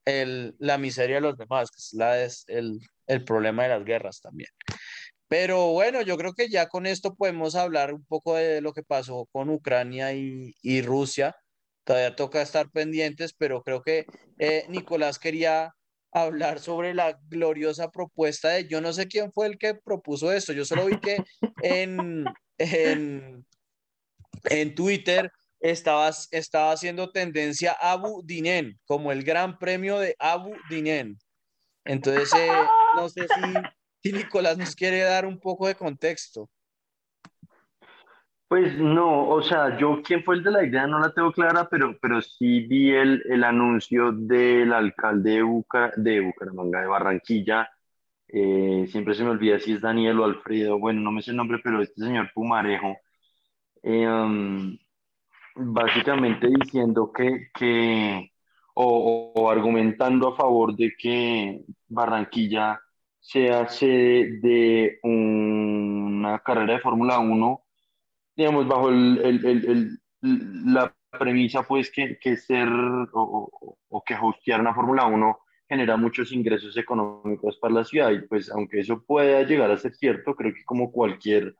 el, 0.05 0.55
la 0.59 0.77
miseria 0.77 1.15
de 1.15 1.21
los 1.21 1.37
demás, 1.37 1.71
que 1.71 1.77
es, 1.77 1.93
la, 1.93 2.23
es 2.23 2.45
el, 2.47 2.79
el 3.07 3.23
problema 3.23 3.63
de 3.63 3.69
las 3.69 3.83
guerras 3.85 4.21
también. 4.21 4.49
Pero 5.27 5.71
bueno, 5.71 6.01
yo 6.01 6.17
creo 6.17 6.33
que 6.33 6.49
ya 6.49 6.67
con 6.67 6.85
esto 6.85 7.15
podemos 7.15 7.55
hablar 7.55 7.93
un 7.93 8.05
poco 8.05 8.35
de 8.35 8.61
lo 8.61 8.73
que 8.73 8.83
pasó 8.83 9.27
con 9.31 9.49
Ucrania 9.49 10.13
y, 10.13 10.81
Rusia. 10.81 11.35
Todavía 11.83 12.15
toca 12.15 12.41
estar 12.41 12.69
pendientes, 12.71 13.33
pero 13.33 13.63
creo 13.63 13.81
que 13.81 14.05
eh, 14.39 14.65
Nicolás 14.69 15.19
quería 15.19 15.73
hablar 16.11 16.59
sobre 16.59 16.93
la 16.93 17.19
gloriosa 17.27 17.91
propuesta 17.91 18.49
de, 18.49 18.67
yo 18.67 18.79
no 18.81 18.93
sé 18.93 19.07
quién 19.07 19.33
fue 19.33 19.47
el 19.47 19.57
que 19.57 19.75
propuso 19.75 20.31
esto, 20.31 20.53
yo 20.53 20.63
solo 20.63 20.85
vi 20.85 20.97
que 20.99 21.17
en, 21.61 22.25
en, 22.57 23.45
en 24.45 24.75
Twitter 24.75 25.29
estaba, 25.59 26.11
estaba 26.31 26.71
haciendo 26.71 27.11
tendencia 27.11 27.73
Abu 27.73 28.23
Dinen, 28.23 28.79
como 28.85 29.11
el 29.11 29.23
gran 29.23 29.57
premio 29.57 29.99
de 29.99 30.15
Abu 30.19 30.55
Dinen. 30.69 31.17
Entonces, 31.83 32.31
eh, 32.33 32.49
no 32.95 33.09
sé 33.09 33.21
si 33.21 33.53
y 34.05 34.13
Nicolás 34.13 34.57
nos 34.57 34.75
quiere 34.75 35.01
dar 35.01 35.25
un 35.25 35.39
poco 35.39 35.67
de 35.67 35.75
contexto. 35.75 36.49
Pues 38.47 38.77
no, 38.77 39.27
o 39.27 39.41
sea, 39.41 39.77
yo 39.77 40.01
quién 40.03 40.23
fue 40.23 40.35
el 40.35 40.43
de 40.43 40.51
la 40.51 40.63
idea 40.63 40.85
no 40.85 40.99
la 40.99 41.11
tengo 41.11 41.31
clara, 41.31 41.67
pero, 41.69 41.97
pero 41.99 42.21
sí 42.21 42.61
vi 42.61 42.91
el, 42.91 43.23
el 43.27 43.43
anuncio 43.43 44.11
del 44.11 44.71
alcalde 44.71 45.31
de, 45.31 45.43
de 45.97 46.21
Bucaramanga, 46.21 46.81
de 46.81 46.87
Barranquilla. 46.87 47.69
eh, 48.27 48.85
siempre 48.89 49.15
se 49.15 49.23
me 49.23 49.31
olvida 49.31 49.59
si 49.59 49.73
es 49.73 49.81
Daniel 49.81 50.19
o 50.19 50.25
Alfredo, 50.25 50.79
bueno, 50.79 51.01
no 51.01 51.11
me 51.11 51.21
sé 51.21 51.31
el 51.31 51.37
nombre, 51.37 51.59
pero 51.63 51.81
este 51.81 52.01
señor 52.03 52.31
Pumarejo, 52.33 52.97
um, 53.83 54.77
básicamente 55.55 56.47
diciendo 56.47 57.11
que, 57.11 57.49
que 57.53 58.31
o 58.75 59.49
argumentando 59.49 60.29
a 60.29 60.35
favor 60.35 60.75
de 60.75 60.93
que 60.97 61.61
Barranquilla 61.87 62.79
sea 63.27 63.67
sede 63.69 64.39
de 64.41 64.99
una 65.03 66.39
carrera 66.39 66.73
de 66.73 66.79
Fórmula 66.79 67.19
Uno 67.19 67.63
digamos, 68.35 68.67
bajo 68.67 68.89
el, 68.89 69.19
el- 69.23 69.45
el- 69.45 69.99
la 70.73 70.93
premisa, 71.11 71.63
pues, 71.63 71.91
que, 71.91 72.17
que 72.19 72.37
ser 72.37 72.67
o, 72.69 73.77
o- 73.89 74.03
que 74.03 74.15
hostear 74.21 74.61
una 74.61 74.73
Fórmula 74.75 75.05
Uno 75.05 75.39
genera 75.69 75.97
muchos 75.97 76.31
ingresos 76.31 76.77
económicos 76.77 77.57
para 77.57 77.73
la 77.75 77.83
ciudad. 77.85 78.11
Y 78.11 78.21
pues, 78.27 78.51
aunque 78.51 78.79
eso 78.81 79.03
pueda 79.05 79.43
llegar 79.43 79.71
a 79.71 79.77
ser 79.77 79.93
cierto, 79.95 80.35
creo 80.35 80.53
que 80.53 80.63
como 80.65 80.91
cualquier 80.91 81.55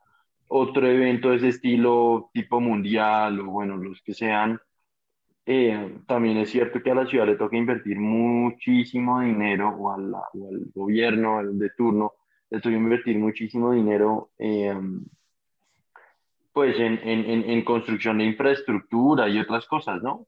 otro 0.47 0.88
evento 0.88 1.30
de 1.32 1.38
ese 1.38 1.49
estilo, 1.49 2.30
tipo 2.34 2.60
mundial 2.62 3.39
o 3.41 3.45
bueno, 3.45 3.78
los 3.78 4.01
que 4.04 4.13
sean, 4.13 4.60
eh, 5.46 6.00
también 6.08 6.38
es 6.38 6.50
cierto 6.50 6.82
que 6.82 6.92
a 6.92 6.96
la 6.96 7.06
ciudad 7.06 7.26
le 7.26 7.36
toca 7.36 7.56
invertir 7.58 8.00
muchísimo 8.00 9.22
dinero 9.22 9.70
o, 9.70 9.92
a 9.92 9.98
la- 9.98 10.24
o 10.34 10.50
al 10.50 10.66
gobierno 10.74 11.38
al 11.38 11.58
de 11.60 11.70
turno 11.72 12.14
le 12.50 12.60
toca 12.62 12.76
invertir 12.76 13.18
muchísimo 13.20 13.72
dinero. 13.72 14.30
eh, 14.40 14.74
pues 16.54 16.80
en, 16.80 17.00
en, 17.04 17.30
en, 17.30 17.50
en 17.50 17.66
construcción 17.66 18.18
de 18.20 18.24
infraestructura 18.24 19.28
y 19.28 19.40
otras 19.40 19.66
cosas, 19.66 20.02
¿no? 20.02 20.26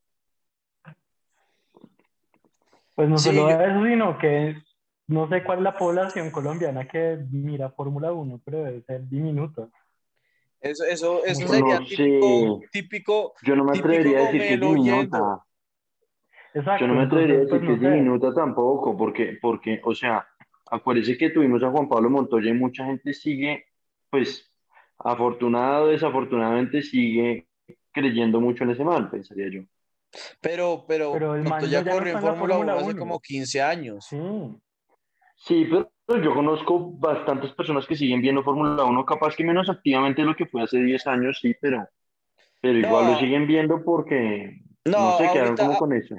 Pues 2.95 3.07
no 3.09 3.17
Sí, 3.17 3.29
solo 3.29 3.49
yo- 3.49 3.59
eso, 3.61 3.85
sino 3.85 4.17
que 4.17 4.57
no 5.07 5.29
sé 5.29 5.43
cuál 5.43 5.59
es 5.59 5.63
la 5.63 5.77
población 5.77 6.31
colombiana 6.31 6.87
que 6.87 7.17
mira 7.31 7.69
Fórmula 7.69 8.11
Uno, 8.11 8.41
pero 8.43 8.63
debe 8.63 8.81
ser 8.81 9.07
diminuto. 9.07 9.69
Eso, 10.59 10.83
eso, 10.85 11.23
eso 11.23 11.41
Yo 11.41 11.47
sería 11.47 11.79
no 11.79 11.85
típico, 11.85 12.59
sé. 12.61 12.69
típico, 12.71 13.33
Yo 13.43 13.55
no 13.55 13.63
me 13.63 13.71
típico 13.73 13.87
atrevería 13.87 14.17
a 14.17 14.21
decir 14.23 14.41
que 14.41 14.53
es 14.53 14.59
diminuta. 14.59 15.43
Exacto, 16.53 16.79
Yo 16.85 16.87
no 16.87 16.93
me 16.95 17.03
atrevería 17.03 17.35
a 17.35 17.39
decir 17.39 17.49
pues 17.49 17.61
que 17.61 17.73
es 17.73 17.81
no 17.81 17.87
sé. 17.89 17.93
diminuta 17.95 18.33
tampoco, 18.33 18.97
porque, 18.97 19.37
porque, 19.41 19.81
o 19.83 19.93
sea, 19.93 20.27
acuérdese 20.71 21.17
que 21.17 21.29
tuvimos 21.29 21.61
a 21.63 21.69
Juan 21.69 21.87
Pablo 21.87 22.09
Montoya 22.09 22.49
y 22.49 22.53
mucha 22.53 22.85
gente 22.85 23.13
sigue, 23.13 23.65
pues, 24.09 24.51
afortunado 24.97 25.85
o 25.85 25.87
desafortunadamente 25.89 26.81
sigue 26.81 27.47
creyendo 27.91 28.39
mucho 28.41 28.63
en 28.63 28.71
ese 28.71 28.83
man, 28.83 29.09
pensaría 29.11 29.49
yo. 29.51 29.61
Pero, 30.41 30.85
pero 30.87 31.11
Pero 31.13 31.35
el 31.35 31.43
Montoya 31.43 31.83
ya 31.83 31.83
no 31.83 31.91
corrió 31.91 32.13
en 32.13 32.21
Fórmula 32.21 32.57
1 32.57 32.65
Fórmula 32.65 32.73
hace 32.73 32.91
1. 32.91 32.99
como 32.99 33.19
15 33.19 33.61
años. 33.61 34.05
Sí, 34.05 34.17
Sí, 35.35 35.67
pero 35.69 35.91
yo 36.07 36.33
conozco 36.33 36.91
bastantes 36.93 37.51
personas 37.53 37.85
que 37.85 37.95
siguen 37.95 38.21
viendo 38.21 38.43
Fórmula 38.43 38.83
Uno, 38.85 39.05
capaz 39.05 39.35
que 39.35 39.43
menos 39.43 39.69
activamente 39.69 40.21
de 40.21 40.27
lo 40.27 40.35
que 40.35 40.45
fue 40.45 40.63
hace 40.63 40.79
10 40.79 41.05
años, 41.07 41.39
sí, 41.41 41.53
pero, 41.61 41.87
pero 42.61 42.79
igual 42.79 43.07
lo 43.07 43.15
siguen 43.15 43.47
viendo 43.47 43.83
porque, 43.83 44.61
no, 44.85 44.99
no 44.99 45.11
sé, 45.11 45.29
quedaron 45.31 45.57
ahorita, 45.57 45.57
como 45.57 45.77
con 45.77 45.93
eso. 45.93 46.15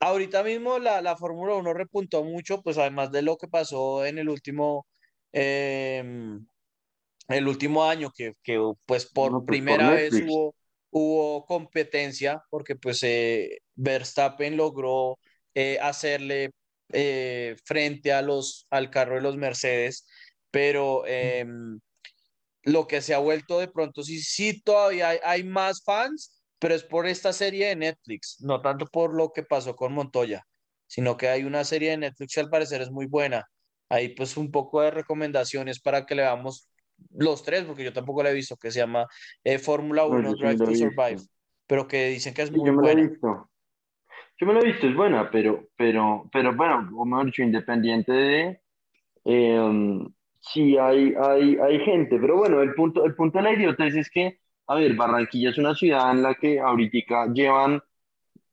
ahorita 0.00 0.42
mismo 0.44 0.78
la, 0.78 1.02
la 1.02 1.16
Fórmula 1.16 1.54
1 1.56 1.72
repuntó 1.74 2.24
mucho, 2.24 2.62
pues 2.62 2.78
además 2.78 3.10
de 3.12 3.22
lo 3.22 3.36
que 3.36 3.48
pasó 3.48 4.04
en 4.06 4.18
el 4.18 4.28
último, 4.28 4.86
em, 5.32 6.46
el 7.28 7.48
último 7.48 7.84
año, 7.84 8.10
que, 8.16 8.34
que 8.42 8.58
pues 8.86 9.06
por 9.06 9.32
No, 9.32 9.44
pues 9.44 9.60
por 9.62 9.66
primera 9.66 9.90
vez 9.92 10.20
hubo, 10.20 10.54
hubo 10.90 11.46
competencia, 11.46 12.42
porque 12.50 12.76
pues 12.76 13.02
eh, 13.02 13.60
Verstappen 13.74 14.56
logró 14.56 15.18
eh, 15.54 15.78
hacerle 15.80 16.50
eh, 16.92 17.56
frente 17.64 18.12
a 18.12 18.22
los, 18.22 18.66
al 18.70 18.90
carro 18.90 19.16
de 19.16 19.22
los 19.22 19.36
Mercedes, 19.36 20.06
pero 20.50 21.06
em, 21.06 21.80
lo 22.62 22.86
que 22.86 23.00
se 23.02 23.14
ha 23.14 23.18
vuelto 23.18 23.58
de 23.60 23.68
pronto, 23.68 24.02
sí, 24.02 24.20
sí 24.20 24.60
todavía 24.62 25.10
hay, 25.10 25.18
hay 25.24 25.44
más 25.44 25.82
fans, 25.84 26.42
pero 26.58 26.74
es 26.74 26.84
por 26.84 27.06
esta 27.06 27.32
serie 27.32 27.66
de 27.68 27.76
Netflix, 27.76 28.36
no 28.40 28.62
tanto 28.62 28.86
por 28.86 29.14
lo 29.14 29.32
que 29.32 29.42
pasó 29.42 29.76
con 29.76 29.92
Montoya, 29.92 30.42
sino 30.86 31.16
que 31.16 31.28
hay 31.28 31.44
una 31.44 31.64
serie 31.64 31.90
de 31.90 31.98
Netflix 31.98 32.34
que 32.34 32.40
al 32.40 32.50
parecer 32.50 32.80
es 32.82 32.90
muy 32.90 33.06
buena. 33.06 33.44
Ahí 33.90 34.08
pues 34.14 34.36
un 34.36 34.50
poco 34.50 34.80
de 34.80 34.90
recomendaciones 34.90 35.80
para 35.80 36.06
que 36.06 36.14
le 36.14 36.22
damos 36.22 36.68
los 37.10 37.42
tres, 37.42 37.64
porque 37.64 37.84
yo 37.84 37.92
tampoco 37.92 38.22
la 38.22 38.30
he 38.30 38.34
visto, 38.34 38.56
que 38.56 38.70
se 38.70 38.78
llama 38.80 39.06
eh, 39.44 39.58
Fórmula 39.58 40.06
No, 40.06 40.18
1 40.18 40.30
yo 40.30 40.36
sí 40.36 40.46
Drive 40.46 40.60
to 40.62 40.74
Survive, 40.74 41.20
pero 41.66 41.86
que 41.86 42.06
dicen 42.08 42.32
que 42.34 42.42
es 42.42 42.50
Sí, 42.52 42.56
muy 42.56 42.60
yo 42.64 42.72
me 42.72 42.82
lo 42.82 42.90
he 42.90 42.94
buena. 42.94 43.08
visto. 43.08 43.50
Yo 44.38 44.46
me 44.46 44.52
lo 44.52 44.60
he 44.62 44.66
visto, 44.66 44.86
es 44.88 44.94
buena, 44.96 45.30
pero, 45.30 45.68
pero, 45.76 46.28
pero 46.32 46.54
bueno, 46.54 46.90
o 46.96 47.04
mejor 47.04 47.26
dicho, 47.26 47.42
independiente 47.42 48.12
de, 48.12 48.60
eh, 49.24 49.98
sí 50.40 50.76
hay, 50.76 51.14
hay, 51.14 51.56
hay 51.56 51.80
gente, 51.80 52.18
pero 52.20 52.36
bueno, 52.36 52.60
el 52.62 52.74
punto, 52.74 53.04
el 53.04 53.14
punto 53.14 53.38
de 53.38 53.44
la 53.44 53.52
idiotez 53.52 53.94
es 53.96 54.10
que, 54.10 54.40
a 54.66 54.74
ver, 54.76 54.94
Barranquilla 54.94 55.50
es 55.50 55.58
una 55.58 55.74
ciudad 55.74 56.10
en 56.12 56.22
la 56.22 56.34
que 56.34 56.60
ahorita 56.60 57.32
llevan 57.32 57.80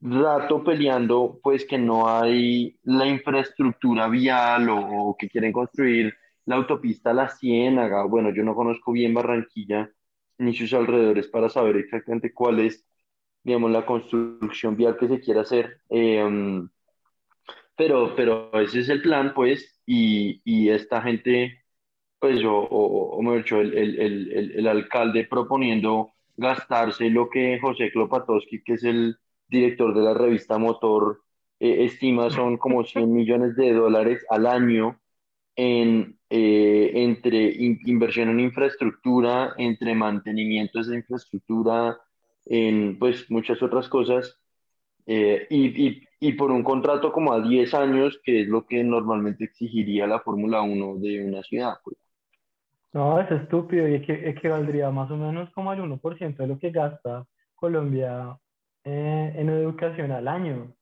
rato 0.00 0.64
peleando, 0.64 1.38
pues 1.42 1.64
que 1.66 1.78
no 1.78 2.08
hay 2.08 2.78
la 2.84 3.06
infraestructura 3.06 4.08
vial 4.08 4.68
o, 4.68 5.10
o 5.10 5.16
que 5.16 5.28
quieren 5.28 5.52
construir 5.52 6.14
la 6.44 6.56
autopista 6.56 7.12
La 7.12 7.28
Ciénaga. 7.28 8.04
Bueno, 8.04 8.30
yo 8.34 8.42
no 8.44 8.54
conozco 8.54 8.92
bien 8.92 9.14
Barranquilla 9.14 9.90
ni 10.38 10.54
sus 10.54 10.72
alrededores 10.74 11.28
para 11.28 11.48
saber 11.48 11.76
exactamente 11.76 12.32
cuál 12.34 12.60
es, 12.60 12.84
digamos, 13.42 13.70
la 13.70 13.86
construcción 13.86 14.76
vial 14.76 14.96
que 14.98 15.08
se 15.08 15.20
quiere 15.20 15.40
hacer. 15.40 15.80
Eh, 15.90 16.24
pero, 17.76 18.14
pero 18.16 18.50
ese 18.60 18.80
es 18.80 18.88
el 18.88 19.02
plan, 19.02 19.32
pues, 19.34 19.80
y, 19.86 20.40
y 20.44 20.68
esta 20.70 21.02
gente, 21.02 21.64
pues, 22.18 22.44
o, 22.44 22.52
o, 22.56 23.16
o 23.18 23.22
mejor 23.22 23.38
dicho, 23.38 23.60
el, 23.60 23.76
el, 23.76 24.00
el, 24.00 24.52
el 24.52 24.68
alcalde 24.68 25.26
proponiendo 25.26 26.12
gastarse 26.36 27.10
lo 27.10 27.30
que 27.30 27.58
José 27.60 27.90
Klopatowski, 27.92 28.62
que 28.64 28.74
es 28.74 28.84
el 28.84 29.16
director 29.48 29.94
de 29.94 30.02
la 30.02 30.14
revista 30.14 30.58
Motor, 30.58 31.22
eh, 31.60 31.84
estima 31.84 32.30
son 32.30 32.58
como 32.58 32.84
100 32.84 33.12
millones 33.12 33.56
de 33.56 33.72
dólares 33.72 34.24
al 34.30 34.46
año 34.46 35.00
en, 35.56 36.18
eh, 36.30 36.90
entre 36.94 37.52
in- 37.52 37.80
inversión 37.86 38.30
en 38.30 38.40
infraestructura, 38.40 39.54
entre 39.58 39.94
mantenimiento 39.94 40.78
de 40.78 40.82
esa 40.84 40.94
infraestructura, 40.96 41.98
en 42.46 42.98
pues 42.98 43.30
muchas 43.30 43.62
otras 43.62 43.88
cosas, 43.88 44.40
eh, 45.06 45.46
y, 45.50 45.88
y, 45.88 46.02
y 46.20 46.32
por 46.34 46.50
un 46.52 46.64
contrato 46.64 47.12
como 47.12 47.32
a 47.34 47.42
10 47.42 47.74
años, 47.74 48.20
que 48.24 48.42
es 48.42 48.48
lo 48.48 48.66
que 48.66 48.84
normalmente 48.84 49.44
exigiría 49.44 50.06
la 50.08 50.20
Fórmula 50.20 50.62
Uno 50.62 50.96
de 50.98 51.24
una 51.24 51.42
ciudad. 51.44 51.74
pues. 51.84 51.96
no, 52.92 53.20
es 53.20 53.30
estúpido 53.30 53.88
y 53.88 53.94
equi- 53.94 54.26
equivaldría 54.28 54.90
más 54.90 55.10
o 55.10 55.16
menos 55.16 55.50
como 55.52 55.70
al 55.70 55.80
1% 55.80 56.42
de 56.42 56.48
lo 56.48 56.58
que 56.58 56.70
gasta 56.70 57.26
Colombia 57.54 58.38
eh, 58.84 59.32
en 59.36 59.48
educación 59.48 60.12
al 60.12 60.28
año. 60.28 60.74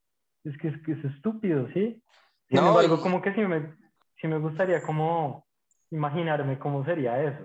Es 0.45 0.57
que 0.59 0.69
es, 0.69 0.83
que 0.83 0.93
es 0.93 1.05
estúpido, 1.05 1.69
¿sí? 1.75 2.03
Sin 2.51 2.63
No, 2.63 2.67
embargo, 2.67 3.01
y- 3.01 3.01
como 3.01 3.21
que 3.23 3.35
sí 3.35 3.41
me, 3.43 3.75
sí 4.21 4.27
me 4.29 4.39
gustaría 4.39 4.83
como 4.83 5.47
imaginarme 5.91 6.59
cómo 6.59 6.85
sería 6.85 7.23
eso. 7.23 7.45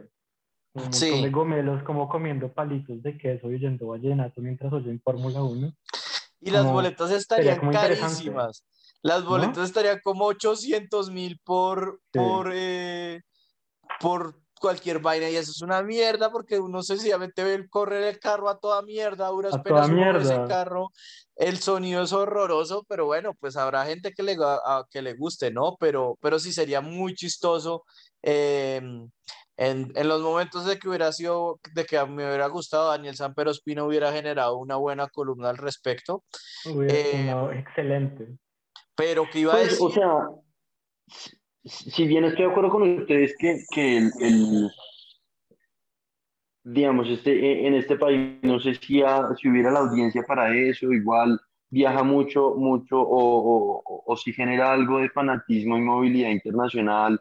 Un 0.75 0.81
montón 0.83 0.99
Sí. 0.99 1.21
de 1.23 1.29
gomelos 1.29 1.83
como 1.83 2.09
comiendo 2.09 2.51
palitos 2.53 3.01
de 3.01 3.17
queso 3.17 3.49
y 3.49 3.55
oyendo 3.55 3.87
vallenato 3.87 4.41
mientras 4.41 4.71
oyen 4.73 5.01
Fórmula 5.01 5.41
1. 5.41 5.73
Y 6.41 6.51
las 6.51 6.63
Como- 6.63 6.73
boletas 6.73 7.07
sería 7.07 7.17
estarían 7.53 7.71
carísimas. 7.71 8.63
Las 9.01 9.23
¿No? 9.23 9.29
boletas 9.29 9.65
estarían 9.69 9.99
como 10.03 10.25
800 10.25 11.09
mil 11.11 11.39
por, 11.45 12.01
Sí. 12.11 12.19
por, 12.19 12.51
eh, 12.53 13.21
por 14.01 14.35
cualquier 14.59 14.99
vaina 14.99 15.29
y 15.29 15.35
eso 15.37 15.51
es 15.51 15.61
una 15.61 15.81
mierda 15.81 16.29
porque 16.31 16.59
uno 16.59 16.81
sencillamente 16.83 17.43
ve 17.43 17.53
el 17.53 17.69
correr 17.69 18.03
el 18.03 18.19
carro 18.19 18.49
a 18.49 18.59
toda 18.59 18.81
mierda, 18.81 19.27
a 19.27 19.29
duras 19.29 19.53
A 19.53 19.63
penas 19.63 19.87
toda 19.87 19.93
uno 19.93 20.13
ve 20.19 20.23
ese 20.23 20.43
carro, 20.47 20.89
el 21.37 21.59
sonido 21.59 22.03
es 22.03 22.11
horroroso, 22.13 22.83
pero 22.87 23.05
bueno, 23.05 23.33
pues 23.39 23.55
habrá 23.57 23.85
gente 23.85 24.11
que 24.11 24.23
le, 24.23 24.35
a- 24.41 24.85
que 24.89 25.01
le 25.01 25.13
guste, 25.13 25.51
¿no? 25.51 25.77
Pero, 25.79 26.17
pero 26.19 26.37
sí 26.39 26.51
sería 26.51 26.81
muy 26.81 27.13
chistoso 27.13 27.83
eh, 28.23 28.81
en, 29.57 29.91
en 29.95 30.07
los 30.07 30.21
momentos 30.21 30.65
de 30.65 30.77
que 30.77 30.89
hubiera 30.89 31.11
sido, 31.11 31.59
de 31.73 31.85
que 31.85 32.03
me 32.05 32.27
hubiera 32.27 32.47
gustado 32.47 32.89
Daniel 32.89 33.15
Samper 33.15 33.47
Ospina 33.47 33.83
hubiera 33.83 34.11
generado 34.11 34.57
una 34.57 34.75
buena 34.75 35.07
columna 35.07 35.49
al 35.49 35.57
respecto, 35.57 36.23
Eh, 36.89 37.33
excelente. 37.53 38.37
pero 38.95 39.29
que 39.31 39.39
iba 39.39 39.53
a 39.53 39.57
Pues, 39.57 39.71
decir... 39.71 39.87
o 39.87 39.91
sea, 39.91 40.29
si 41.63 42.07
bien 42.07 42.25
estoy 42.25 42.45
de 42.45 42.51
acuerdo 42.51 42.69
con 42.69 42.99
ustedes 42.99 43.35
que, 43.39 43.63
que 43.71 43.97
el, 43.97 44.11
el- 44.19 44.71
digamos, 46.63 47.07
este, 47.09 47.31
e- 47.31 47.67
en 47.67 47.75
este 47.75 47.95
país, 47.95 48.39
no 48.41 48.59
sé 48.59 48.75
si, 48.75 49.01
ha- 49.01 49.33
si 49.35 49.47
hubiera 49.49 49.71
la 49.71 49.79
audiencia 49.79 50.23
para 50.23 50.53
eso, 50.55 50.91
igual 50.91 51.39
viaja 51.69 52.03
mucho, 52.03 52.55
mucho, 52.55 52.99
o, 53.01 53.19
o- 53.19 53.81
o- 53.85 54.03
o 54.05 54.17
si 54.17 54.33
genera 54.33 54.71
algo 54.71 54.99
de 54.99 55.09
fanatismo 55.09 55.77
y 55.77 55.81
movilidad 55.81 56.29
internacional, 56.29 57.19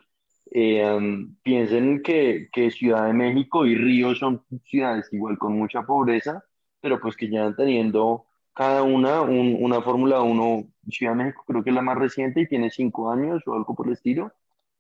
eh, 0.56 1.26
piensen 1.42 2.00
que, 2.02 2.48
que 2.52 2.70
Ciudad 2.70 3.06
de 3.08 3.12
México 3.12 3.66
y 3.66 3.74
Río 3.76 4.14
son 4.14 4.42
ciudades 4.64 5.12
igual 5.12 5.36
con 5.36 5.58
mucha 5.58 5.82
pobreza, 5.82 6.44
pero 6.80 7.00
pues 7.00 7.16
que 7.16 7.28
ya 7.28 7.52
teniendo 7.56 8.24
cada 8.54 8.84
una 8.84 9.20
un- 9.22 9.56
una 9.60 9.82
Fórmula 9.82 10.22
uno 10.22 10.64
Ciudad 10.88 11.12
de 11.12 11.24
México 11.24 11.42
creo 11.46 11.64
que 11.64 11.70
es 11.70 11.74
la 11.76 11.82
más 11.82 11.98
reciente 11.98 12.40
y 12.40 12.46
tiene 12.46 12.70
cinco 12.70 13.10
años 13.10 13.42
o 13.46 13.54
algo 13.54 13.74
por 13.74 13.88
el 13.88 13.94
estilo, 13.94 14.32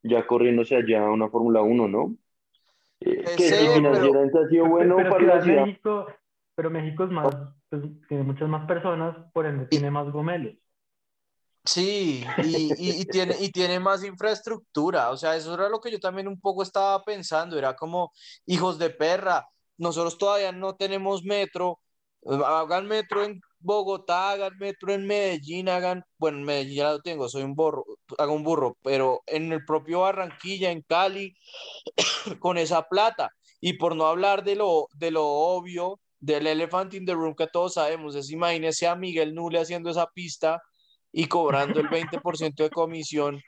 ya 0.02 0.24
corriéndose 0.26 0.76
allá 0.76 1.10
una 1.10 1.28
Fórmula 1.28 1.60
uno 1.62 1.88
¿no? 1.88 2.14
Eh, 3.00 3.24
que 3.36 3.46
Ese, 3.46 3.56
si 3.56 3.64
pero- 3.66 3.74
financieramente 3.74 4.38
ha 4.38 4.48
sido 4.48 4.66
bueno 4.66 4.96
pero 4.96 5.10
para 5.10 5.20
Ciudad 5.20 5.36
la 5.38 5.42
ciudad. 5.42 5.66
México, 5.66 6.06
pero 6.54 6.70
México 6.70 7.04
es 7.04 7.10
más, 7.10 7.36
pues, 7.68 7.82
tiene 8.08 8.22
muchas 8.22 8.48
más 8.48 8.64
personas, 8.66 9.16
por 9.32 9.44
ende 9.46 9.66
tiene 9.66 9.90
más 9.90 10.08
gomelos. 10.12 10.54
Sí, 11.66 12.22
y, 12.44 13.06
tiene, 13.06 13.36
y 13.40 13.50
tiene 13.50 13.80
más 13.80 14.04
infraestructura, 14.04 15.10
o 15.10 15.16
sea, 15.16 15.34
eso 15.34 15.54
era 15.54 15.70
lo 15.70 15.80
que 15.80 15.90
yo 15.90 15.98
también 15.98 16.28
un 16.28 16.38
poco 16.38 16.62
estaba 16.62 17.02
pensando, 17.04 17.56
era 17.58 17.74
como 17.74 18.12
hijos 18.44 18.78
de 18.78 18.90
perra, 18.90 19.48
nosotros 19.78 20.18
todavía 20.18 20.52
no 20.52 20.76
tenemos 20.76 21.24
metro, 21.24 21.80
hagan 22.26 22.86
metro 22.86 23.24
en 23.24 23.40
Bogotá, 23.60 24.32
hagan 24.32 24.58
metro 24.58 24.92
en 24.92 25.06
Medellín, 25.06 25.70
hagan, 25.70 26.04
bueno, 26.18 26.36
en 26.38 26.44
Medellín 26.44 26.76
ya 26.76 26.92
lo 26.92 27.00
tengo, 27.00 27.30
soy 27.30 27.44
un 27.44 27.54
burro, 27.54 27.86
hago 28.18 28.34
un 28.34 28.44
burro, 28.44 28.76
pero 28.82 29.22
en 29.26 29.50
el 29.50 29.64
propio 29.64 30.00
Barranquilla, 30.00 30.70
en 30.70 30.82
Cali, 30.82 31.34
con 32.40 32.58
esa 32.58 32.82
plata, 32.88 33.30
y 33.60 33.74
por 33.74 33.96
no 33.96 34.06
hablar 34.06 34.44
de 34.44 34.56
lo, 34.56 34.88
de 34.98 35.10
lo 35.10 35.24
obvio, 35.26 35.98
del 36.20 36.46
elephant 36.46 36.92
in 36.92 37.06
the 37.06 37.14
room 37.14 37.34
que 37.34 37.46
todos 37.46 37.74
sabemos, 37.74 38.14
es 38.16 38.30
imagínese 38.30 38.86
a 38.86 38.96
Miguel 38.96 39.34
Nule 39.34 39.60
haciendo 39.60 39.90
esa 39.90 40.06
pista 40.08 40.62
y 41.16 41.26
cobrando 41.28 41.78
el 41.80 41.88
20% 41.88 42.64
de 42.64 42.70
comisión 42.70 43.40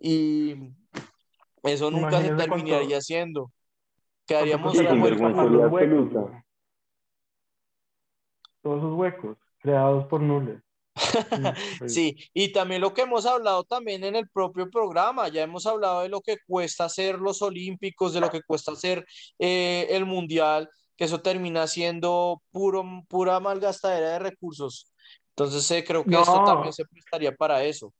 y 0.00 0.54
eso 1.62 1.88
nunca 1.92 2.20
se 2.20 2.30
terminaría 2.34 2.78
cuánto- 2.78 2.96
haciendo. 2.96 3.52
Quedaríamos. 4.26 4.72
Todos 4.72 4.86
esos 4.86 4.98
huecos. 5.72 6.30
Todos 8.60 8.78
esos 8.78 8.94
huecos 8.94 9.36
creados 9.60 10.06
por 10.06 10.20
nules. 10.20 10.60
Sí, 11.86 12.16
y 12.34 12.52
también 12.52 12.80
lo 12.80 12.92
que 12.92 13.02
hemos 13.02 13.24
hablado 13.24 13.62
también 13.64 14.02
en 14.04 14.16
el 14.16 14.28
propio 14.28 14.68
programa, 14.68 15.28
ya 15.28 15.42
hemos 15.42 15.64
hablado 15.66 16.02
de 16.02 16.08
lo 16.08 16.20
que 16.20 16.36
cuesta 16.46 16.84
hacer 16.84 17.18
los 17.20 17.40
olímpicos, 17.40 18.12
de 18.12 18.20
lo 18.20 18.30
que 18.30 18.42
cuesta 18.42 18.72
hacer 18.72 19.06
eh, 19.38 19.86
el 19.90 20.04
mundial, 20.06 20.68
que 20.96 21.04
eso 21.04 21.20
termina 21.22 21.66
siendo 21.68 22.42
puro, 22.50 22.84
pura 23.08 23.38
malgastadera 23.40 24.10
de 24.10 24.18
recursos. 24.18 24.91
Entonces 25.36 25.70
eh, 25.70 25.84
creo 25.86 26.04
que 26.04 26.14
esto 26.14 26.36
No. 26.40 26.44
también 26.44 26.72
se 26.72 26.84
prestaría 26.84 27.34
para 27.34 27.62
eso. 27.62 27.92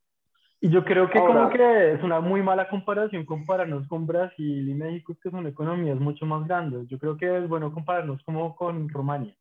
Y 0.61 0.71
yo 0.71 0.85
creo 0.85 1.11
que 1.11 1.19
Ahora- 1.19 1.35
como 1.35 1.51
que 1.51 1.93
es 1.95 2.03
una 2.05 2.21
muy 2.21 2.43
mala 2.43 2.69
comparación 2.69 3.25
compararnos 3.27 3.89
con 3.89 4.07
Brasil 4.07 4.69
y 4.69 4.75
México, 4.75 5.17
que 5.21 5.31
son 5.31 5.47
economías 5.47 5.99
mucho 5.99 6.25
más 6.27 6.47
grandes. 6.47 6.87
Yo 6.89 6.99
creo 6.99 7.17
que 7.17 7.39
es 7.39 7.49
bueno 7.49 7.73
compararnos 7.73 8.23
como 8.25 8.55
con 8.55 8.89
Rumania. 8.89 9.35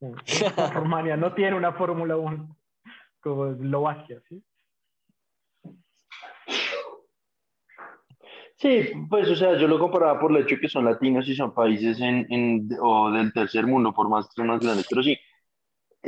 Rumania 0.74 1.16
no 1.16 1.34
tiene 1.34 1.56
una 1.56 1.72
Fórmula 1.72 2.16
1 2.16 2.56
como 3.20 3.46
Eslovaquia, 3.48 4.20
¿sí? 4.28 4.42
Sí, 8.56 8.90
pues 9.08 9.28
o 9.30 9.36
sea, 9.36 9.56
yo 9.56 9.68
lo 9.68 9.78
comparaba 9.78 10.18
por 10.18 10.32
el 10.32 10.42
hecho 10.42 10.56
que 10.60 10.68
son 10.68 10.84
latinos 10.84 11.28
y 11.28 11.36
son 11.36 11.54
países 11.54 12.00
en, 12.00 12.26
en- 12.30 12.68
o 12.80 13.10
del 13.12 13.32
tercer 13.32 13.66
mundo, 13.66 13.92
por 13.92 14.08
más 14.08 14.26
que 14.26 14.32
sean 14.34 14.48
más 14.48 14.60
grandes, 14.60 14.86
pero 14.90 15.02
sí. 15.02 15.16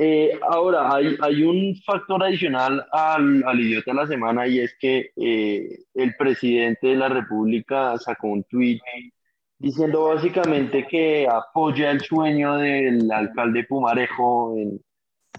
Eh, 0.02 0.38
ahora, 0.48 0.94
hay, 0.94 1.14
hay 1.20 1.42
un 1.42 1.76
factor 1.84 2.22
adicional 2.24 2.86
al, 2.90 3.44
al 3.44 3.60
idiota 3.60 3.90
de 3.90 3.96
la 3.98 4.06
semana 4.06 4.46
y 4.46 4.60
es 4.60 4.74
que 4.80 5.10
eh, 5.16 5.78
el 5.94 6.16
presidente 6.16 6.86
de 6.88 6.96
la 6.96 7.08
República 7.10 7.98
sacó 7.98 8.28
un 8.28 8.44
tuit 8.44 8.80
diciendo 9.58 10.04
básicamente 10.04 10.86
que 10.88 11.28
apoya 11.28 11.90
el 11.90 12.00
sueño 12.00 12.56
del 12.56 13.10
alcalde 13.12 13.64
Pumarejo 13.64 14.54
en, 14.56 14.80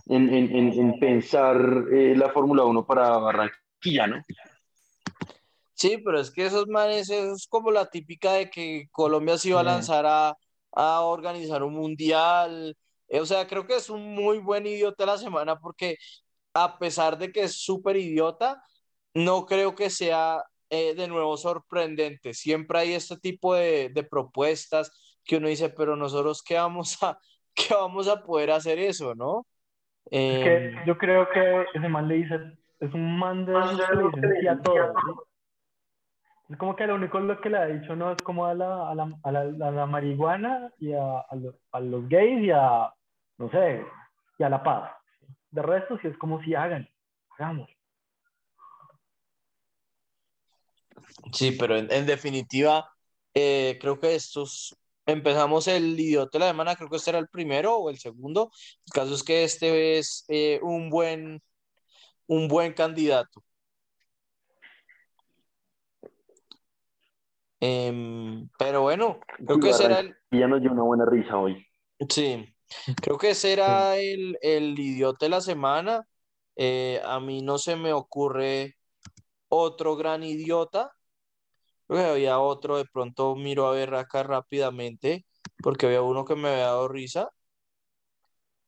en, 0.08 0.34
en, 0.34 0.56
en- 0.56 0.74
en 0.80 1.00
pensar 1.00 1.58
eh, 1.92 2.14
la 2.16 2.30
Fórmula 2.30 2.64
1 2.64 2.86
para 2.86 3.18
Barranquilla, 3.18 4.06
¿no? 4.08 4.24
Sí, 5.74 5.98
pero 6.06 6.20
es 6.20 6.30
que 6.30 6.46
esos 6.46 6.68
manes, 6.68 7.10
eso 7.10 7.34
es 7.34 7.48
como 7.48 7.72
la 7.72 7.88
típica 7.88 8.34
de 8.34 8.50
que 8.52 8.88
Colombia 8.92 9.38
se 9.38 9.50
iba 9.50 9.62
a 9.62 9.64
lanzar 9.64 10.06
a, 10.06 10.38
a 10.74 11.02
organizar 11.02 11.64
un 11.64 11.74
mundial. 11.74 12.78
Eh, 13.12 13.20
O 13.22 13.26
sea, 13.26 13.48
creo 13.48 13.68
que 13.68 13.76
es 13.76 13.90
un 13.90 14.16
muy 14.16 14.40
buen 14.40 14.66
idiota 14.68 15.04
de 15.06 15.12
la 15.12 15.18
semana 15.18 15.60
porque 15.60 15.98
a 16.54 16.78
pesar 16.80 17.18
de 17.18 17.32
que 17.32 17.44
es 17.44 17.62
súper 17.64 17.98
idiota, 17.98 18.64
no 19.14 19.46
creo 19.46 19.76
que 19.76 19.90
sea 19.90 20.44
eh, 20.70 20.96
de 20.96 21.08
nuevo 21.08 21.38
sorprendente. 21.38 22.34
Siempre 22.34 22.80
hay 22.80 22.94
este 22.94 23.18
tipo 23.18 23.56
de, 23.56 23.90
de 23.90 24.04
propuestas 24.04 24.92
que 25.26 25.38
uno 25.38 25.48
dice, 25.50 25.70
pero 25.70 25.96
nosotros 25.96 26.44
qué 26.44 26.56
vamos 26.56 27.02
a, 27.04 27.20
qué 27.56 27.74
vamos 27.74 28.08
a 28.08 28.24
poder 28.24 28.52
hacer 28.52 28.80
eso, 28.80 29.16
¿no? 29.16 29.46
Es 30.06 30.38
Em, 30.38 30.44
que 30.44 30.86
yo 30.88 30.98
creo 30.98 31.30
que 31.30 31.66
ese 31.74 31.90
man 31.90 32.08
le 32.08 32.16
dice, 32.16 32.36
es 32.80 32.94
un 32.94 33.20
man 33.20 33.46
de 33.46 33.54
que 33.54 34.28
le 34.28 34.50
a 34.50 34.62
todo. 34.62 34.94
¿sí? 34.94 35.12
Es 36.50 36.58
como 36.58 36.76
que 36.76 36.86
lo 36.86 36.96
único 36.96 37.20
lo 37.20 37.40
que 37.40 37.50
le 37.50 37.58
ha 37.58 37.66
dicho 37.66 37.96
no 37.96 38.12
es 38.12 38.18
como 38.24 38.46
a 38.46 38.54
la, 38.54 38.90
a 38.90 38.96
la, 38.96 39.10
a 39.24 39.32
la, 39.32 39.42
a 39.42 39.72
la 39.72 39.86
marihuana 39.86 40.70
y 40.80 40.92
a, 40.94 41.20
a, 41.20 41.36
los, 41.36 41.56
a 41.72 41.80
los 41.80 42.10
gays 42.10 42.44
y 42.44 42.52
a, 42.52 42.94
no 43.42 43.50
sé, 43.50 43.86
y 44.38 44.44
a 44.44 44.50
la 44.50 44.62
paz. 44.62 44.92
De 45.50 45.62
resto, 45.62 45.98
sí 46.00 46.08
es 46.08 46.18
como 46.18 46.42
si 46.44 46.54
hagan, 46.54 46.88
hagamos. 47.38 47.70
Sí, 51.34 51.52
pero 51.60 51.76
en, 51.76 51.92
en 51.92 52.06
definitiva, 52.06 52.90
eh, 53.34 53.78
creo 53.82 54.00
que 54.00 54.16
estos 54.16 54.78
empezamos 55.06 55.68
el 55.68 56.00
idiota 56.00 56.38
de 56.38 56.46
la 56.46 56.52
semana, 56.52 56.76
creo 56.76 56.90
que 56.90 56.98
este 56.98 57.10
era 57.10 57.20
el 57.20 57.28
primero 57.28 57.76
o 57.76 57.90
el 57.90 57.98
segundo. 57.98 58.52
El 58.86 58.94
caso 58.94 59.16
es 59.16 59.24
que 59.24 59.44
este 59.44 59.98
es 59.98 60.24
eh, 60.30 60.60
un 60.62 60.90
buen, 60.90 61.42
un 62.28 62.48
buen 62.48 62.74
candidato. 62.74 63.44
Em, 67.60 68.48
pero 68.58 68.82
bueno, 68.82 69.20
creo 69.46 69.60
que 69.60 69.70
ese 69.70 69.86
era 69.86 70.00
el, 70.00 70.16
Y 70.32 70.40
ya 70.40 70.48
nos 70.48 70.62
dio 70.62 70.72
una 70.72 70.84
buena 70.84 71.06
risa 71.06 71.38
hoy. 71.38 71.66
sí, 72.10 72.56
creo 73.02 73.18
que 73.18 73.32
ese 73.32 73.54
era 73.54 73.98
el, 73.98 74.38
el 74.42 74.78
idiota 74.80 75.26
de 75.26 75.30
la 75.30 75.42
semana. 75.42 76.08
Eh, 76.56 77.02
a 77.04 77.20
mí 77.20 77.42
no 77.42 77.58
se 77.58 77.76
me 77.76 77.94
ocurre 77.94 78.76
otro 79.50 79.96
gran 79.96 80.24
idiota. 80.24 80.92
Creo 81.88 82.02
que 82.04 82.10
había 82.10 82.40
otro, 82.40 82.78
de 82.78 82.86
pronto 82.86 83.36
miro 83.36 83.68
a 83.68 83.74
ver 83.74 83.94
acá 83.96 84.24
rápidamente, 84.24 85.26
porque 85.64 85.88
había 85.88 86.02
uno 86.02 86.26
que 86.26 86.36
me 86.36 86.50
había 86.50 86.66
dado 86.68 86.88
risa 86.88 87.30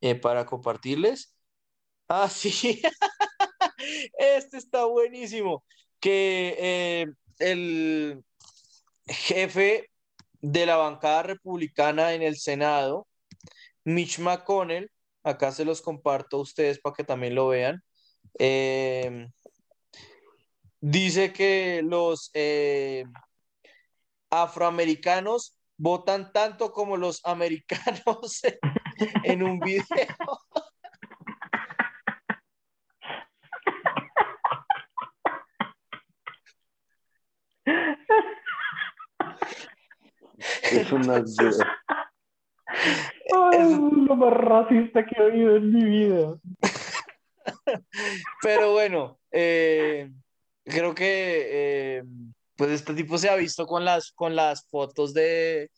eh, 0.02 0.16
para 0.16 0.46
compartirles. 0.46 1.36
Ah, 2.10 2.30
sí, 2.30 2.82
este 4.18 4.58
está 4.58 4.86
buenísimo. 4.86 5.64
Que 6.00 6.56
eh, 6.60 7.06
el 7.40 8.24
jefe 9.08 9.90
de 10.42 10.66
la 10.66 10.78
bancada 10.78 11.24
republicana 11.24 12.14
en 12.14 12.22
el 12.22 12.38
Senado, 12.38 13.08
Mitch 13.86 14.20
McConnell, 14.20 14.90
acá 15.24 15.52
se 15.52 15.66
los 15.66 15.82
comparto 15.82 16.38
a 16.38 16.42
ustedes 16.42 16.80
para 16.80 16.96
que 16.96 17.04
también 17.04 17.36
lo 17.36 17.48
vean. 17.50 17.84
eh, 18.40 19.28
dice 20.82 21.32
que 21.32 21.82
los 21.84 22.30
eh, 22.34 23.06
afroamericanos 24.30 25.58
votan 25.78 26.32
tanto 26.34 26.72
como 26.72 26.98
los 26.98 27.22
americanos 27.26 28.42
en 29.24 29.44
un 29.44 29.60
video. 29.60 30.18
Es 40.64 40.92
una... 40.92 41.24
Es 43.54 43.70
lo 43.78 44.16
más 44.16 44.34
racista 44.34 45.06
que 45.06 45.16
he 45.18 45.24
oído 45.24 45.56
en 45.58 45.72
mi 45.72 45.84
vida. 45.84 46.36
Pero 48.42 48.72
bueno, 48.74 49.20
eh, 49.32 50.12
creo 50.66 50.96
que 50.96 51.48
eh, 51.52 52.04
pues 52.56 52.72
este 52.72 52.94
tipo 52.94 53.18
se 53.18 53.30
ha 53.30 53.36
visto 53.36 53.66
con 53.66 53.86
las, 53.86 54.12
con 54.12 54.36
las 54.36 54.68
fotos 54.70 55.14
de, 55.14 55.70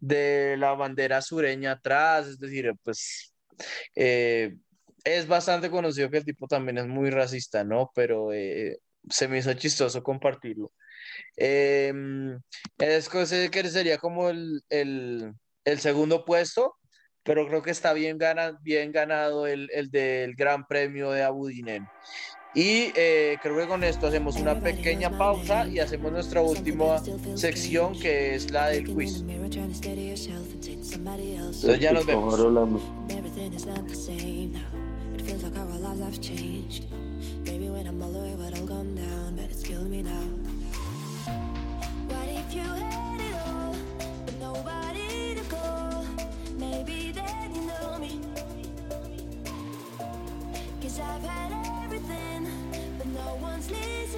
de 0.00 0.56
la 0.58 0.74
bandera 0.74 1.22
sureña 1.22 1.72
atrás, 1.72 2.26
es 2.26 2.38
decir, 2.38 2.72
pues 2.82 3.34
eh, 3.94 4.56
es 5.04 5.26
bastante 5.26 5.70
conocido 5.70 6.10
que 6.10 6.18
el 6.18 6.24
tipo 6.24 6.46
también 6.46 6.78
es 6.78 6.86
muy 6.86 7.10
racista, 7.10 7.64
¿no? 7.64 7.90
Pero 7.94 8.32
eh, 8.32 8.78
se 9.08 9.28
me 9.28 9.38
hizo 9.38 9.52
chistoso 9.54 10.02
compartirlo. 10.02 10.72
Eh, 11.36 11.92
es 12.78 13.08
que 13.08 13.50
que 13.50 13.68
sería 13.68 13.98
como 13.98 14.28
el, 14.28 14.62
el, 14.68 15.32
el 15.64 15.80
segundo 15.80 16.24
puesto, 16.24 16.76
pero 17.28 17.46
creo 17.46 17.60
que 17.60 17.70
está 17.70 17.92
bien, 17.92 18.16
gana, 18.16 18.58
bien 18.62 18.90
ganado 18.90 19.46
el, 19.46 19.68
el 19.74 19.90
del 19.90 20.34
Gran 20.34 20.66
Premio 20.66 21.10
de 21.10 21.22
Abu 21.22 21.50
Dhabi. 21.50 21.84
Y 22.54 22.90
eh, 22.96 23.36
creo 23.42 23.54
que 23.54 23.66
con 23.66 23.84
esto 23.84 24.06
hacemos 24.06 24.36
una 24.36 24.58
pequeña 24.58 25.10
pausa 25.10 25.66
y 25.68 25.78
hacemos 25.78 26.10
nuestra 26.10 26.40
última 26.40 27.02
sección 27.34 27.92
que 28.00 28.34
es 28.34 28.50
la 28.50 28.68
del 28.68 28.88
quiz. 28.94 29.22
Entonces 31.04 31.80
ya 31.80 31.92
nos 31.92 32.06
vemos. 32.06 32.38
Maybe 37.44 37.68
when 37.70 37.86
I'm 37.86 38.02
all 38.02 38.12
the 38.12 38.20
way, 38.20 38.34
but 38.36 38.54
I'll 38.56 38.66
come 38.66 38.94
down, 38.94 39.17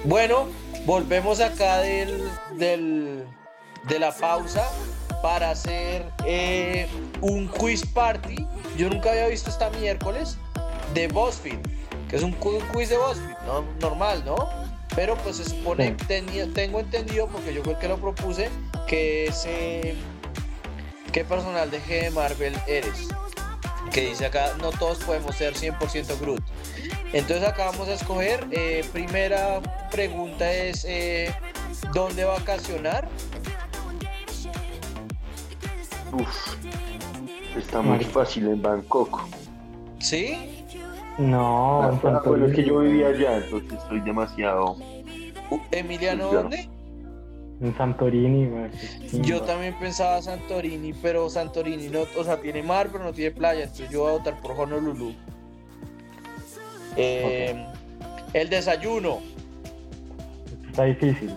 Bueno, 0.05 0.47
volvemos 0.85 1.39
acá 1.39 1.79
del, 1.79 2.23
del- 2.57 3.25
de 3.83 3.99
la 3.99 4.11
pausa 4.15 4.69
para 5.21 5.51
hacer 5.51 6.05
eh, 6.25 6.87
un 7.21 7.47
quiz 7.47 7.85
party. 7.85 8.47
Yo 8.77 8.89
nunca 8.89 9.11
había 9.11 9.27
visto 9.27 9.49
esta 9.49 9.69
miércoles 9.71 10.37
de 10.93 11.07
BuzzFeed, 11.07 11.59
que 12.09 12.15
es 12.15 12.23
un 12.23 12.33
quiz 12.33 12.89
de 12.89 12.97
BuzzFeed, 12.97 13.37
¿no? 13.45 13.63
normal, 13.79 14.23
¿no? 14.25 14.49
Pero 14.95 15.15
pues 15.17 15.37
se 15.37 15.45
supone, 15.45 15.95
Sí. 16.07 16.47
tengo 16.53 16.79
entendido, 16.79 17.27
porque 17.27 17.53
yo 17.53 17.63
fue 17.63 17.73
el 17.73 17.79
que 17.79 17.87
lo 17.87 17.97
propuse, 17.97 18.49
que 18.87 19.27
ese... 19.27 19.95
¿Qué 21.13 21.23
personal 21.25 21.69
de 21.71 21.79
G 21.81 22.03
de 22.03 22.09
Marvel 22.11 22.55
eres? 22.67 23.07
Que 23.91 24.01
dice 24.07 24.25
acá, 24.25 24.53
no 24.61 24.71
todos 24.71 24.99
podemos 24.99 25.35
ser 25.35 25.53
100% 25.55 26.19
Groot. 26.19 26.41
Entonces 27.13 27.47
acá 27.47 27.65
vamos 27.71 27.87
a 27.89 27.93
escoger. 27.93 28.45
eh, 28.51 28.83
primera 28.93 29.61
pregunta 29.91 30.51
es 30.51 30.85
eh, 30.87 31.33
¿dónde 31.93 32.23
vacacionar? 32.23 33.07
Uf, 36.13 36.55
está 37.57 37.81
muy 37.81 38.03
fácil 38.03 38.47
en 38.47 38.61
Bangkok. 38.61 39.21
¿Sí? 39.99 40.65
No, 41.17 41.89
en 42.03 42.15
Ah, 42.15 42.21
bueno, 42.25 42.47
es 42.47 42.55
que 42.55 42.63
yo 42.63 42.79
vivía 42.79 43.07
allá, 43.07 43.37
entonces 43.37 43.73
estoy 43.73 43.99
demasiado. 44.01 44.77
Emiliano, 45.71 46.31
Ya. 46.31 46.37
¿dónde? 46.39 46.69
En 47.61 47.77
Santorini, 47.77 48.47
güey. 48.47 48.71
Yo 49.21 49.41
también 49.43 49.77
pensaba 49.79 50.19
Santorini, 50.21 50.93
pero 50.93 51.29
Santorini 51.29 51.89
no, 51.89 52.05
o 52.17 52.23
sea, 52.23 52.41
tiene 52.41 52.63
mar, 52.63 52.89
pero 52.91 53.03
no 53.03 53.13
tiene 53.13 53.31
playa, 53.31 53.63
entonces 53.63 53.89
yo 53.91 54.01
voy 54.01 54.09
a 54.09 54.17
votar 54.17 54.41
por 54.41 54.51
Honolulu. 54.59 55.13
Eh, 56.95 57.65
El 58.33 58.49
desayuno. 58.49 59.19
Está 60.69 60.83
difícil. 60.85 61.33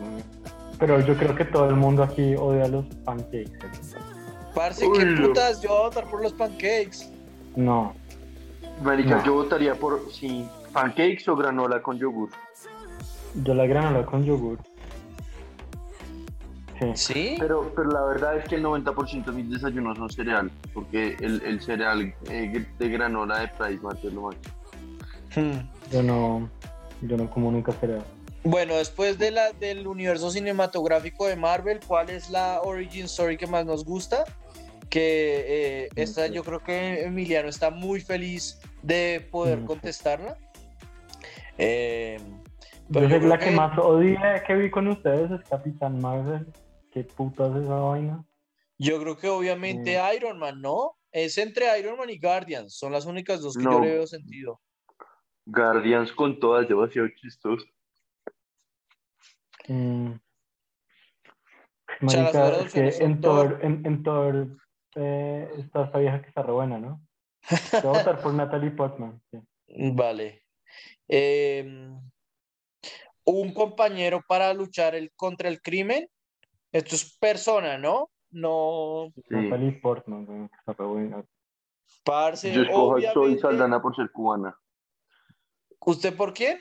Pero 0.78 1.00
yo 1.00 1.16
creo 1.16 1.34
que 1.34 1.44
todo 1.44 1.68
el 1.68 1.76
mundo 1.76 2.02
aquí 2.02 2.34
odia 2.36 2.68
los 2.68 2.84
pancakes. 3.04 3.50
Parce, 4.54 4.86
Uy, 4.86 4.98
qué 4.98 5.04
no. 5.06 5.26
putas, 5.28 5.60
yo 5.62 5.70
voy 5.70 5.78
a 5.78 5.82
votar 5.84 6.04
por 6.10 6.22
los 6.22 6.32
pancakes. 6.32 7.10
No, 7.56 7.94
Marica, 8.82 9.16
No. 9.16 9.24
yo 9.24 9.34
votaría 9.34 9.74
por, 9.74 10.10
sí, 10.12 10.46
pancakes 10.72 11.28
o 11.28 11.36
granola 11.36 11.80
con 11.82 11.98
yogur. 11.98 12.30
yo 13.42 13.54
la 13.54 13.66
granola 13.66 14.04
con 14.06 14.24
yogur. 14.24 14.58
Sí. 16.80 16.90
¿Sí? 16.94 17.36
Pero, 17.38 17.72
pero 17.74 17.88
la 17.90 18.02
verdad 18.04 18.36
es 18.36 18.48
que 18.48 18.56
el 18.56 18.64
90% 18.64 19.24
de 19.26 19.32
mis 19.32 19.50
desayunos 19.50 19.96
son 19.96 20.10
cereal, 20.10 20.50
porque 20.72 21.16
el, 21.20 21.40
el 21.42 21.60
cereal 21.60 22.12
eh, 22.28 22.66
de 22.78 22.88
granola 22.88 23.38
de 23.40 23.48
Price 23.48 23.80
es 24.08 24.12
lo 24.12 24.22
más. 24.22 24.36
Hmm. 25.34 25.68
Yo 25.92 26.02
no, 26.02 26.50
yo 27.02 27.16
no 27.16 27.28
como 27.30 27.50
nunca 27.50 27.72
cereal. 27.72 28.04
Bueno, 28.44 28.76
después 28.76 29.18
de 29.18 29.30
la, 29.30 29.52
del 29.52 29.86
universo 29.86 30.30
cinematográfico 30.30 31.26
de 31.26 31.36
Marvel, 31.36 31.80
¿cuál 31.86 32.10
es 32.10 32.28
la 32.30 32.60
origin 32.62 33.06
story 33.06 33.36
que 33.36 33.46
más 33.46 33.64
nos 33.64 33.84
gusta? 33.84 34.24
Que 34.90 35.84
eh, 35.86 35.88
esta 35.96 36.26
yo 36.26 36.44
creo 36.44 36.60
que 36.60 37.04
Emiliano 37.04 37.48
está 37.48 37.70
muy 37.70 38.00
feliz 38.00 38.60
de 38.82 39.26
poder 39.30 39.60
Mm. 39.60 39.66
contestarla. 39.66 40.36
Eh, 41.58 42.18
Yo 42.20 43.00
pero 43.00 43.08
yo 43.08 43.20
que 43.20 43.26
la 43.26 43.38
creo 43.38 43.50
que 43.50 43.56
más 43.56 43.78
odié 43.78 44.18
que 44.46 44.54
vi 44.54 44.70
con 44.70 44.88
ustedes 44.88 45.30
es 45.30 45.48
Capitán 45.48 45.98
Marvel. 46.00 46.46
¿Qué 46.92 47.02
putas 47.04 47.56
es 47.56 47.64
esa 47.64 47.74
vaina? 47.74 48.24
Yo 48.78 49.00
creo 49.00 49.16
que 49.16 49.28
obviamente 49.28 49.98
Mm. 49.98 50.16
Iron 50.16 50.38
Man, 50.38 50.60
¿no? 50.60 50.96
Es 51.12 51.38
entre 51.38 51.78
Iron 51.78 51.96
Man 51.96 52.10
y 52.10 52.18
Guardians. 52.18 52.74
Son 52.76 52.92
las 52.92 53.06
únicas 53.06 53.40
dos 53.40 53.56
que 53.56 53.64
yo 53.64 53.80
le 53.80 53.92
veo 53.92 54.06
sentido. 54.06 54.60
Guardians 55.46 56.12
con 56.12 56.38
todas, 56.38 56.68
demasiado 56.68 57.08
chistoso. 57.08 57.64
Mm. 59.68 60.12
Marica, 62.00 62.48
es 62.60 62.72
que 62.72 63.04
en 63.04 63.20
Thor. 63.20 63.58
En, 63.62 63.84
en 63.86 64.02
Thor 64.02 64.48
eh, 64.96 65.50
está 65.58 65.84
esta 65.84 65.98
vieja 65.98 66.20
que 66.22 66.28
está 66.28 66.42
re 66.42 66.52
buena, 66.52 66.78
¿no? 66.78 67.00
Te 67.48 67.80
voy 67.86 67.96
a 67.96 67.98
votar 67.98 68.20
por 68.22 68.34
Natalie 68.34 68.70
Portman. 68.70 69.20
sí. 69.30 69.38
Vale. 69.94 70.44
Eh, 71.08 71.90
un 73.26 73.54
compañero 73.54 74.20
para 74.26 74.52
luchar 74.52 74.94
el, 74.94 75.12
contra 75.16 75.48
el 75.48 75.60
crimen. 75.60 76.08
Esto 76.72 76.94
es 76.94 77.16
persona, 77.18 77.78
¿no? 77.78 78.10
No, 78.30 79.12
Sí. 79.14 79.22
Natalie 79.30 79.72
Portman, 79.80 80.26
que 80.26 80.56
está 80.56 80.72
re 80.72 80.86
buena. 80.86 81.24
parce, 82.04 82.52
Yo 82.52 82.62
escojo 82.62 82.96
a 82.96 83.12
Zoe. 83.12 83.38
Saldana 83.38 83.80
por 83.80 83.94
ser 83.94 84.10
cubana. 84.10 84.58
¿Usted 85.86 86.16
por 86.16 86.32
quién? 86.32 86.60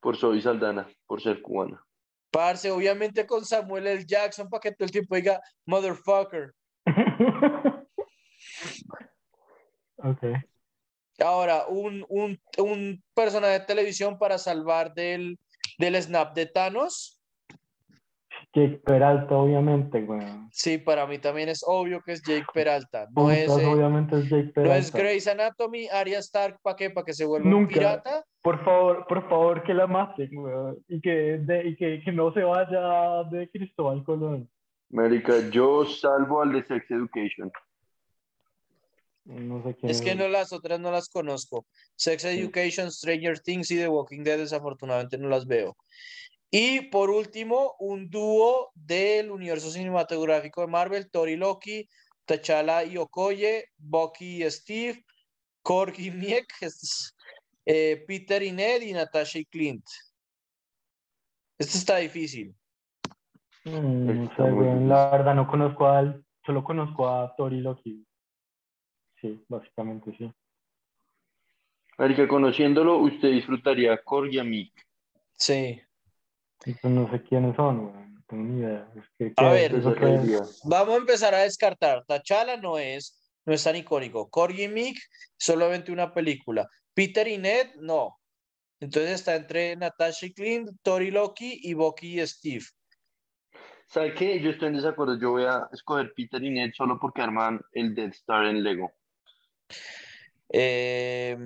Por 0.00 0.16
Zoe 0.16 0.40
Saldana, 0.40 0.88
por 1.06 1.20
ser 1.20 1.42
cubana. 1.42 1.84
Parce, 2.30 2.70
obviamente 2.70 3.26
con 3.26 3.44
Samuel 3.44 3.86
L. 3.86 4.04
Jackson 4.06 4.48
para 4.48 4.60
que 4.60 4.72
todo 4.72 4.86
el 4.86 4.92
tiempo 4.92 5.16
diga 5.16 5.40
motherfucker. 5.66 6.54
ok. 9.96 10.24
Ahora, 11.18 11.66
un, 11.66 12.06
un, 12.08 12.40
un 12.58 13.04
personaje 13.14 13.58
de 13.58 13.66
televisión 13.66 14.18
para 14.18 14.38
salvar 14.38 14.94
del, 14.94 15.38
del 15.78 16.00
snap 16.02 16.34
de 16.34 16.46
Thanos. 16.46 17.19
Jake 18.52 18.80
Peralta, 18.84 19.36
obviamente, 19.36 20.00
güey. 20.02 20.20
Sí, 20.50 20.78
para 20.78 21.06
mí 21.06 21.18
también 21.18 21.48
es 21.48 21.62
obvio 21.64 22.02
que 22.02 22.12
es 22.12 22.22
Jake 22.22 22.46
Peralta. 22.52 23.06
No 23.14 23.30
es, 23.30 23.48
eh, 23.48 23.66
obviamente 23.66 24.16
es 24.18 24.24
Jake 24.28 24.46
no 24.46 24.52
Peralta. 24.54 24.78
es 24.78 24.92
Grey's 24.92 25.26
Anatomy, 25.28 25.88
Arya 25.88 26.18
Stark, 26.18 26.58
¿para 26.60 26.74
qué? 26.74 26.90
¿Para 26.90 27.04
que 27.04 27.12
se 27.12 27.24
vuelva 27.24 27.44
un 27.46 27.52
Nunca. 27.52 27.74
pirata? 27.74 28.24
Por 28.42 28.64
favor, 28.64 29.06
por 29.08 29.28
favor, 29.28 29.62
que 29.62 29.72
la 29.72 29.86
maten, 29.86 30.30
güey. 30.32 30.54
Y, 30.88 31.00
que, 31.00 31.10
de- 31.38 31.68
y 31.68 31.76
que, 31.76 32.02
que 32.04 32.10
no 32.10 32.32
se 32.32 32.42
vaya 32.42 33.22
de 33.30 33.48
Cristóbal 33.50 34.02
Colón. 34.02 34.48
Marica, 34.88 35.48
yo 35.50 35.84
salvo 35.84 36.42
al 36.42 36.52
de 36.52 36.64
Sex 36.64 36.90
Education. 36.90 37.52
No 39.26 39.62
sé 39.62 39.76
quién 39.76 39.90
Es 39.90 40.00
que 40.02 40.14
no 40.16 40.26
las 40.28 40.52
otras 40.52 40.80
no 40.80 40.90
las 40.90 41.08
conozco. 41.08 41.66
Sex 41.94 42.24
Education, 42.24 42.90
Stranger 42.90 43.38
Things 43.38 43.70
y 43.70 43.76
The 43.76 43.86
Walking 43.88 44.24
Dead 44.24 44.38
desafortunadamente 44.38 45.18
no 45.18 45.28
las 45.28 45.46
veo. 45.46 45.76
Y 46.50 46.82
por 46.88 47.10
último, 47.10 47.76
un 47.78 48.10
dúo 48.10 48.70
del 48.74 49.30
universo 49.30 49.70
cinematográfico 49.70 50.62
de 50.62 50.66
Marvel, 50.66 51.10
Tori 51.10 51.36
Loki, 51.36 51.88
T'Challa 52.24 52.84
y 52.84 52.96
Okoye, 52.96 53.66
Bucky 53.78 54.44
y 54.44 54.50
Steve, 54.50 55.04
Korg 55.62 55.94
y 55.98 56.10
Miek, 56.10 56.46
este 56.60 56.86
es, 56.86 57.16
eh, 57.66 58.04
Peter 58.06 58.42
y 58.42 58.50
Ned 58.50 58.82
y 58.82 58.92
Natasha 58.92 59.38
y 59.38 59.44
Clint. 59.44 59.84
Este 61.58 61.78
está 61.78 61.96
difícil. 61.98 62.54
Mm, 63.64 64.24
Está. 64.24 64.48
La 64.48 65.10
verdad 65.10 65.34
no 65.34 65.46
conozco 65.46 65.86
a 65.86 66.00
él. 66.00 66.24
Solo 66.44 66.64
conozco 66.64 67.06
a 67.08 67.34
Tori 67.36 67.60
Loki. 67.60 68.04
Sí, 69.20 69.44
básicamente 69.46 70.16
sí. 70.16 70.32
Marica, 71.98 72.26
conociéndolo, 72.26 72.96
usted 72.96 73.28
disfrutaría 73.28 73.92
a 73.92 74.02
Korg 74.02 74.32
y 74.32 74.38
a 74.38 74.44
Mick. 74.44 74.72
Sí. 75.36 75.80
Y 76.66 76.74
pues 76.74 76.92
no 76.92 77.10
sé 77.10 77.22
quiénes 77.22 77.56
son, 77.56 77.90
güey. 77.90 78.06
No 78.10 78.22
tengo 78.28 78.44
ni 78.44 78.60
idea. 78.60 78.88
Es 78.96 79.04
que, 79.18 79.32
A 79.36 79.52
ver. 79.52 79.80
Vamos 80.64 80.94
a 80.94 80.98
empezar 80.98 81.34
a 81.34 81.38
descartar. 81.38 82.04
T'Challa 82.06 82.56
no 82.56 82.78
es, 82.78 83.20
no 83.44 83.54
es 83.54 83.64
tan 83.64 83.76
icónico. 83.76 84.28
Corgi 84.28 84.64
y 84.64 84.68
Mick, 84.68 84.98
solamente 85.36 85.92
una 85.92 86.12
película. 86.12 86.68
Peter 86.94 87.26
y 87.26 87.38
Ned, 87.38 87.74
no. 87.76 88.18
Entonces 88.80 89.12
está 89.12 89.36
entre 89.36 89.76
Natasha 89.76 90.26
y 90.26 90.32
Clint, 90.32 90.70
Tori 90.82 91.10
Loki 91.10 91.60
y 91.62 91.74
Bucky 91.74 92.20
y 92.20 92.26
Steve. 92.26 92.64
¿Sabe 93.86 94.14
qué? 94.14 94.40
Yo 94.40 94.50
estoy 94.50 94.68
en 94.68 94.74
desacuerdo. 94.74 95.18
Yo 95.18 95.32
voy 95.32 95.44
a 95.44 95.68
escoger 95.72 96.12
Peter 96.14 96.42
y 96.42 96.50
Ned 96.50 96.70
solo 96.76 96.98
porque 97.00 97.22
arman 97.22 97.60
el 97.72 97.94
Death 97.94 98.14
Star 98.14 98.46
en 98.46 98.62
Lego. 98.62 98.92
Eh, 100.52 101.36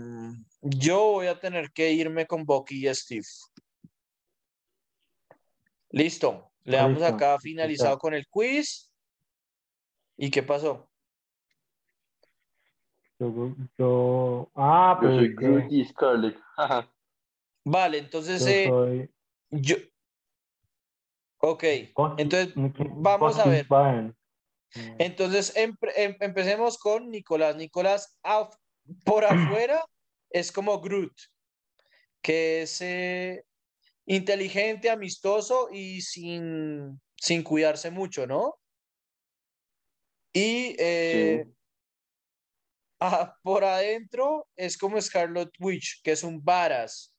yo 0.60 0.98
voy 1.12 1.26
a 1.26 1.38
tener 1.38 1.72
que 1.72 1.92
irme 1.92 2.26
con 2.26 2.44
Bucky 2.44 2.86
y 2.86 2.94
Steve. 2.94 3.26
Listo. 5.94 6.50
Le 6.64 6.76
damos 6.76 6.98
Listo. 6.98 7.14
acá 7.14 7.38
finalizado 7.38 7.90
Listo. 7.90 8.00
con 8.00 8.14
el 8.14 8.26
quiz. 8.28 8.90
¿Y 10.16 10.30
qué 10.30 10.42
pasó? 10.42 10.90
Yo, 13.18 13.54
yo... 13.78 14.50
Ah, 14.54 14.98
Yo 15.00 15.08
pues 15.08 15.34
soy 15.68 15.84
Scarlett. 15.86 16.38
Vale, 17.64 17.98
entonces 17.98 18.42
Yo 18.44 18.48
eh, 18.50 18.68
soy 18.68 19.10
yo. 19.50 19.76
Ok, 21.38 21.64
entonces 22.18 22.52
vamos 22.56 23.38
a 23.38 23.44
ver. 23.48 23.66
Entonces 24.98 25.54
empre- 25.54 25.92
em- 25.94 26.16
empecemos 26.20 26.76
con 26.78 27.10
Nicolás. 27.10 27.54
Nicolás 27.56 28.18
af- 28.24 28.58
por 29.04 29.24
afuera 29.24 29.84
es 30.30 30.50
como 30.50 30.80
Groot, 30.80 31.12
que 32.22 32.62
es 32.62 32.80
eh, 32.80 33.44
inteligente, 34.06 34.90
amistoso 34.90 35.68
y 35.72 36.00
sin, 36.02 37.00
sin 37.16 37.42
cuidarse 37.42 37.90
mucho, 37.90 38.26
¿no? 38.26 38.56
Y 40.32 40.74
eh, 40.78 41.46
ah, 43.00 43.36
por 43.42 43.64
adentro 43.64 44.48
es 44.56 44.76
como 44.76 45.00
Scarlet 45.00 45.50
Witch, 45.60 46.02
que 46.02 46.12
es 46.12 46.24
un 46.24 46.44
varas, 46.44 47.14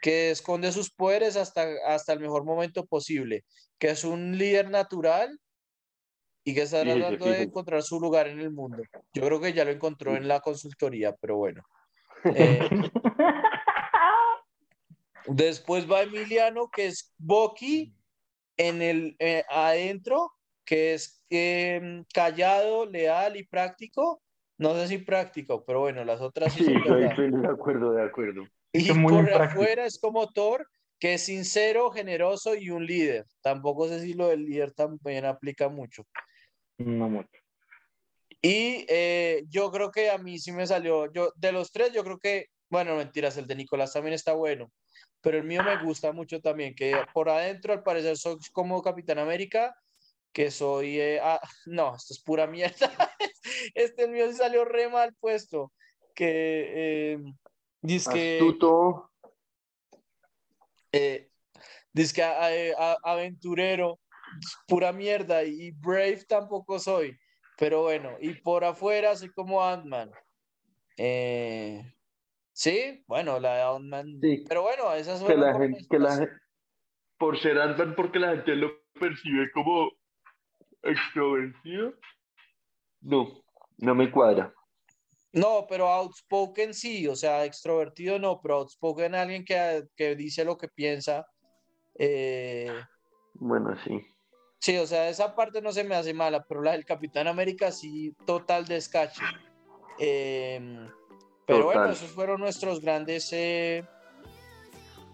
que 0.00 0.30
esconde 0.30 0.70
sus 0.70 0.90
poderes 0.90 1.36
hasta, 1.36 1.66
hasta 1.86 2.12
el 2.12 2.20
mejor 2.20 2.44
momento 2.44 2.86
posible, 2.86 3.44
que 3.78 3.90
es 3.90 4.04
un 4.04 4.38
líder 4.38 4.70
natural 4.70 5.40
y 6.44 6.54
que 6.54 6.62
está 6.62 6.82
Fíjese, 6.82 7.00
tratando 7.00 7.26
de 7.26 7.42
encontrar 7.42 7.82
su 7.82 7.98
lugar 7.98 8.28
en 8.28 8.38
el 8.38 8.52
mundo. 8.52 8.80
Yo 9.12 9.22
creo 9.22 9.40
que 9.40 9.52
ya 9.52 9.64
lo 9.64 9.72
encontró 9.72 10.16
en 10.16 10.28
la 10.28 10.40
consultoría, 10.40 11.14
pero 11.16 11.36
bueno. 11.36 11.62
Eh, 12.34 12.58
Después 15.28 15.90
va 15.90 16.02
Emiliano, 16.02 16.70
que 16.70 16.86
es 16.86 17.14
Boki 17.18 17.94
en 18.56 18.82
el 18.82 19.16
eh, 19.18 19.44
adentro, 19.48 20.32
que 20.64 20.94
es 20.94 21.24
em, 21.30 22.04
callado, 22.12 22.86
leal 22.86 23.36
y 23.36 23.44
práctico. 23.44 24.22
No 24.58 24.74
sé 24.74 24.88
si 24.88 24.98
práctico, 24.98 25.64
pero 25.64 25.80
bueno, 25.80 26.04
las 26.04 26.20
otras 26.20 26.52
sí 26.52 26.64
Sí, 26.64 26.72
son 26.72 27.02
estoy, 27.02 27.04
estoy 27.04 27.30
de 27.30 27.48
acuerdo, 27.48 27.92
de 27.92 28.02
acuerdo. 28.02 28.46
Y 28.72 28.90
Es 28.90 28.96
muy 28.96 29.12
por 29.12 29.20
impráctico. 29.20 29.60
afuera 29.60 29.84
es 29.86 29.98
como 29.98 30.30
Thor, 30.32 30.66
que 30.98 31.14
es 31.14 31.24
sincero, 31.24 31.90
generoso 31.90 32.54
y 32.54 32.70
un 32.70 32.86
líder. 32.86 33.26
Tampoco 33.42 33.88
sé 33.88 34.00
si 34.00 34.14
lo 34.14 34.28
del 34.28 34.44
líder 34.44 34.72
también 34.72 35.24
aplica 35.24 35.68
mucho. 35.68 36.06
No 36.78 37.08
mucho. 37.08 37.28
Y 38.42 38.86
eh, 38.88 39.44
yo 39.48 39.70
creo 39.70 39.90
que 39.90 40.10
a 40.10 40.18
mí 40.18 40.38
sí 40.38 40.52
me 40.52 40.66
salió, 40.66 41.10
yo 41.12 41.32
de 41.36 41.52
los 41.52 41.72
tres, 41.72 41.92
yo 41.92 42.04
creo 42.04 42.18
que, 42.18 42.46
bueno, 42.68 42.96
mentiras, 42.96 43.36
el 43.36 43.46
de 43.46 43.54
Nicolás 43.54 43.92
también 43.92 44.14
está 44.14 44.32
bueno, 44.34 44.70
pero 45.20 45.38
el 45.38 45.44
mío 45.44 45.62
me 45.62 45.76
gusta 45.76 46.12
mucho 46.12 46.40
también, 46.40 46.74
que 46.74 47.04
por 47.12 47.28
adentro 47.28 47.72
al 47.72 47.82
parecer 47.82 48.16
soy 48.16 48.36
como 48.52 48.82
Capitán 48.82 49.18
América, 49.18 49.74
que 50.32 50.50
soy, 50.50 51.00
eh, 51.00 51.20
ah, 51.22 51.40
no, 51.66 51.94
esto 51.96 52.12
es 52.12 52.22
pura 52.22 52.46
mierda, 52.46 52.76
este 53.74 54.04
el 54.04 54.10
mío 54.10 54.32
salió 54.32 54.64
re 54.64 54.88
mal 54.88 55.14
puesto, 55.18 55.72
que 56.14 57.12
eh, 57.14 57.18
dice 57.80 58.10
que, 58.12 58.38
Astuto. 58.38 59.10
eh, 60.92 61.30
a- 62.22 62.92
a- 62.92 63.12
aventurero, 63.12 63.98
pura 64.66 64.92
mierda, 64.92 65.44
y 65.44 65.70
Brave 65.72 66.24
tampoco 66.28 66.78
soy, 66.78 67.16
pero 67.56 67.82
bueno, 67.82 68.16
y 68.20 68.34
por 68.34 68.64
afuera 68.64 69.16
soy 69.16 69.30
como 69.32 69.62
Ant-Man. 69.64 70.10
Eh, 70.98 71.95
sí, 72.56 73.04
bueno, 73.06 73.38
la 73.38 73.56
de 73.56 73.62
Ant-Man, 73.62 74.18
Sí. 74.22 74.44
pero 74.48 74.62
bueno, 74.62 74.92
esas 74.94 75.20
Que 75.20 75.26
fueron 75.26 75.40
la 75.44 75.58
gente, 75.58 75.86
que 75.88 75.98
la 75.98 76.28
por 77.18 77.38
ser 77.38 77.58
Ant-Man, 77.60 77.94
porque 77.94 78.18
la 78.18 78.30
gente 78.30 78.56
lo 78.56 78.70
percibe 78.98 79.50
como 79.52 79.90
extrovertido. 80.82 81.92
No, 83.00 83.28
no 83.78 83.94
me 83.94 84.10
cuadra. 84.10 84.52
No, 85.32 85.66
pero 85.68 85.86
outspoken 85.88 86.72
sí, 86.72 87.06
o 87.06 87.14
sea, 87.14 87.44
extrovertido 87.44 88.18
no, 88.18 88.40
pero 88.40 88.56
outspoken 88.56 89.14
alguien 89.14 89.44
que, 89.44 89.84
que 89.94 90.16
dice 90.16 90.44
lo 90.44 90.56
que 90.56 90.68
piensa. 90.68 91.26
Eh, 91.98 92.80
Bueno, 93.34 93.76
sí. 93.84 94.00
sí, 94.60 94.78
o 94.78 94.86
sea, 94.86 95.08
esa 95.10 95.34
parte 95.34 95.60
no 95.60 95.72
se 95.72 95.84
me 95.84 95.94
hace 95.94 96.14
mala, 96.14 96.42
pero 96.48 96.62
la 96.62 96.72
del 96.72 96.86
Capitán 96.86 97.26
América 97.26 97.70
sí, 97.70 98.14
total 98.26 98.64
descache. 98.66 99.22
Eh, 99.98 100.88
pero 101.46 101.64
bueno, 101.64 101.86
esos 101.86 102.10
fueron 102.10 102.40
nuestros 102.40 102.80
grandes, 102.80 103.32
eh, 103.32 103.84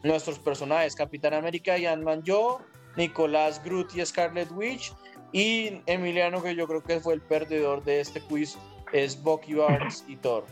nuestros 0.02 0.38
personajes, 0.38 0.96
Capitán 0.96 1.34
América 1.34 1.76
y 1.78 1.86
Ant-Man, 1.86 2.22
yo, 2.22 2.60
Nicolás 2.96 3.62
Groot 3.64 3.94
y 3.94 4.04
Scarlet 4.04 4.50
Witch, 4.50 4.92
y 5.32 5.80
Emiliano, 5.86 6.42
que 6.42 6.54
yo 6.54 6.66
creo 6.66 6.82
que 6.82 7.00
fue 7.00 7.14
el 7.14 7.20
perdedor 7.20 7.84
de 7.84 8.00
este 8.00 8.20
quiz, 8.20 8.58
es 8.92 9.22
Bucky 9.22 9.54
Barnes 9.54 10.04
y 10.08 10.16
Thor. 10.16 10.44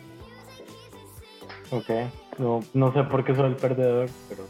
Ok. 1.71 1.91
No, 2.39 2.61
no 2.73 2.93
sé 2.93 3.03
por 3.05 3.25
qué 3.25 3.35
soy 3.35 3.47
el 3.47 3.57
perdedor, 3.57 4.09
pero. 4.29 4.45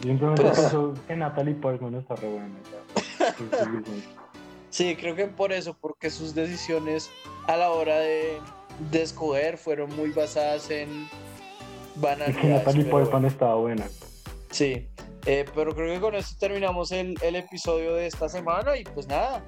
Simplemente 0.00 0.42
Pues- 0.42 0.58
pienso 0.58 0.94
que 1.06 1.16
Natalie 1.16 1.54
Portman 1.54 1.94
está 1.94 2.16
re 2.16 2.28
buena. 2.28 2.48
Sí, 4.70 4.96
creo 4.96 5.14
que 5.14 5.26
por 5.26 5.52
eso, 5.52 5.76
porque 5.78 6.08
sus 6.08 6.34
decisiones 6.34 7.10
a 7.46 7.58
la 7.58 7.72
hora 7.72 7.98
de, 7.98 8.40
de 8.90 9.02
escoger 9.02 9.58
fueron 9.58 9.94
muy 9.96 10.10
basadas 10.10 10.70
en 10.70 10.88
Es 11.04 11.08
que 11.94 12.00
banalidades. 12.00 12.44
Natalie 12.44 12.82
pero 12.84 12.90
Portman 12.90 13.22
bueno. 13.22 13.28
estaba 13.28 13.54
buena. 13.56 13.86
Sí, 14.50 14.88
eh, 15.26 15.44
pero 15.54 15.74
creo 15.74 15.94
que 15.94 16.00
con 16.00 16.14
esto 16.14 16.36
terminamos 16.38 16.92
el, 16.92 17.14
el 17.22 17.36
episodio 17.36 17.94
de 17.94 18.06
esta 18.06 18.28
semana 18.28 18.76
y 18.76 18.84
pues 18.84 19.06
nada, 19.06 19.42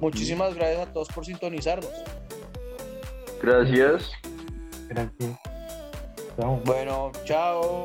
muchísimas 0.00 0.54
gracias 0.54 0.88
a 0.88 0.92
todos 0.92 1.08
por 1.08 1.24
sintonizarnos. 1.24 1.90
Gracias. 3.42 4.10
Gracias. 4.88 5.38
Chao. 6.36 6.60
Bueno, 6.64 7.12
chao. 7.24 7.84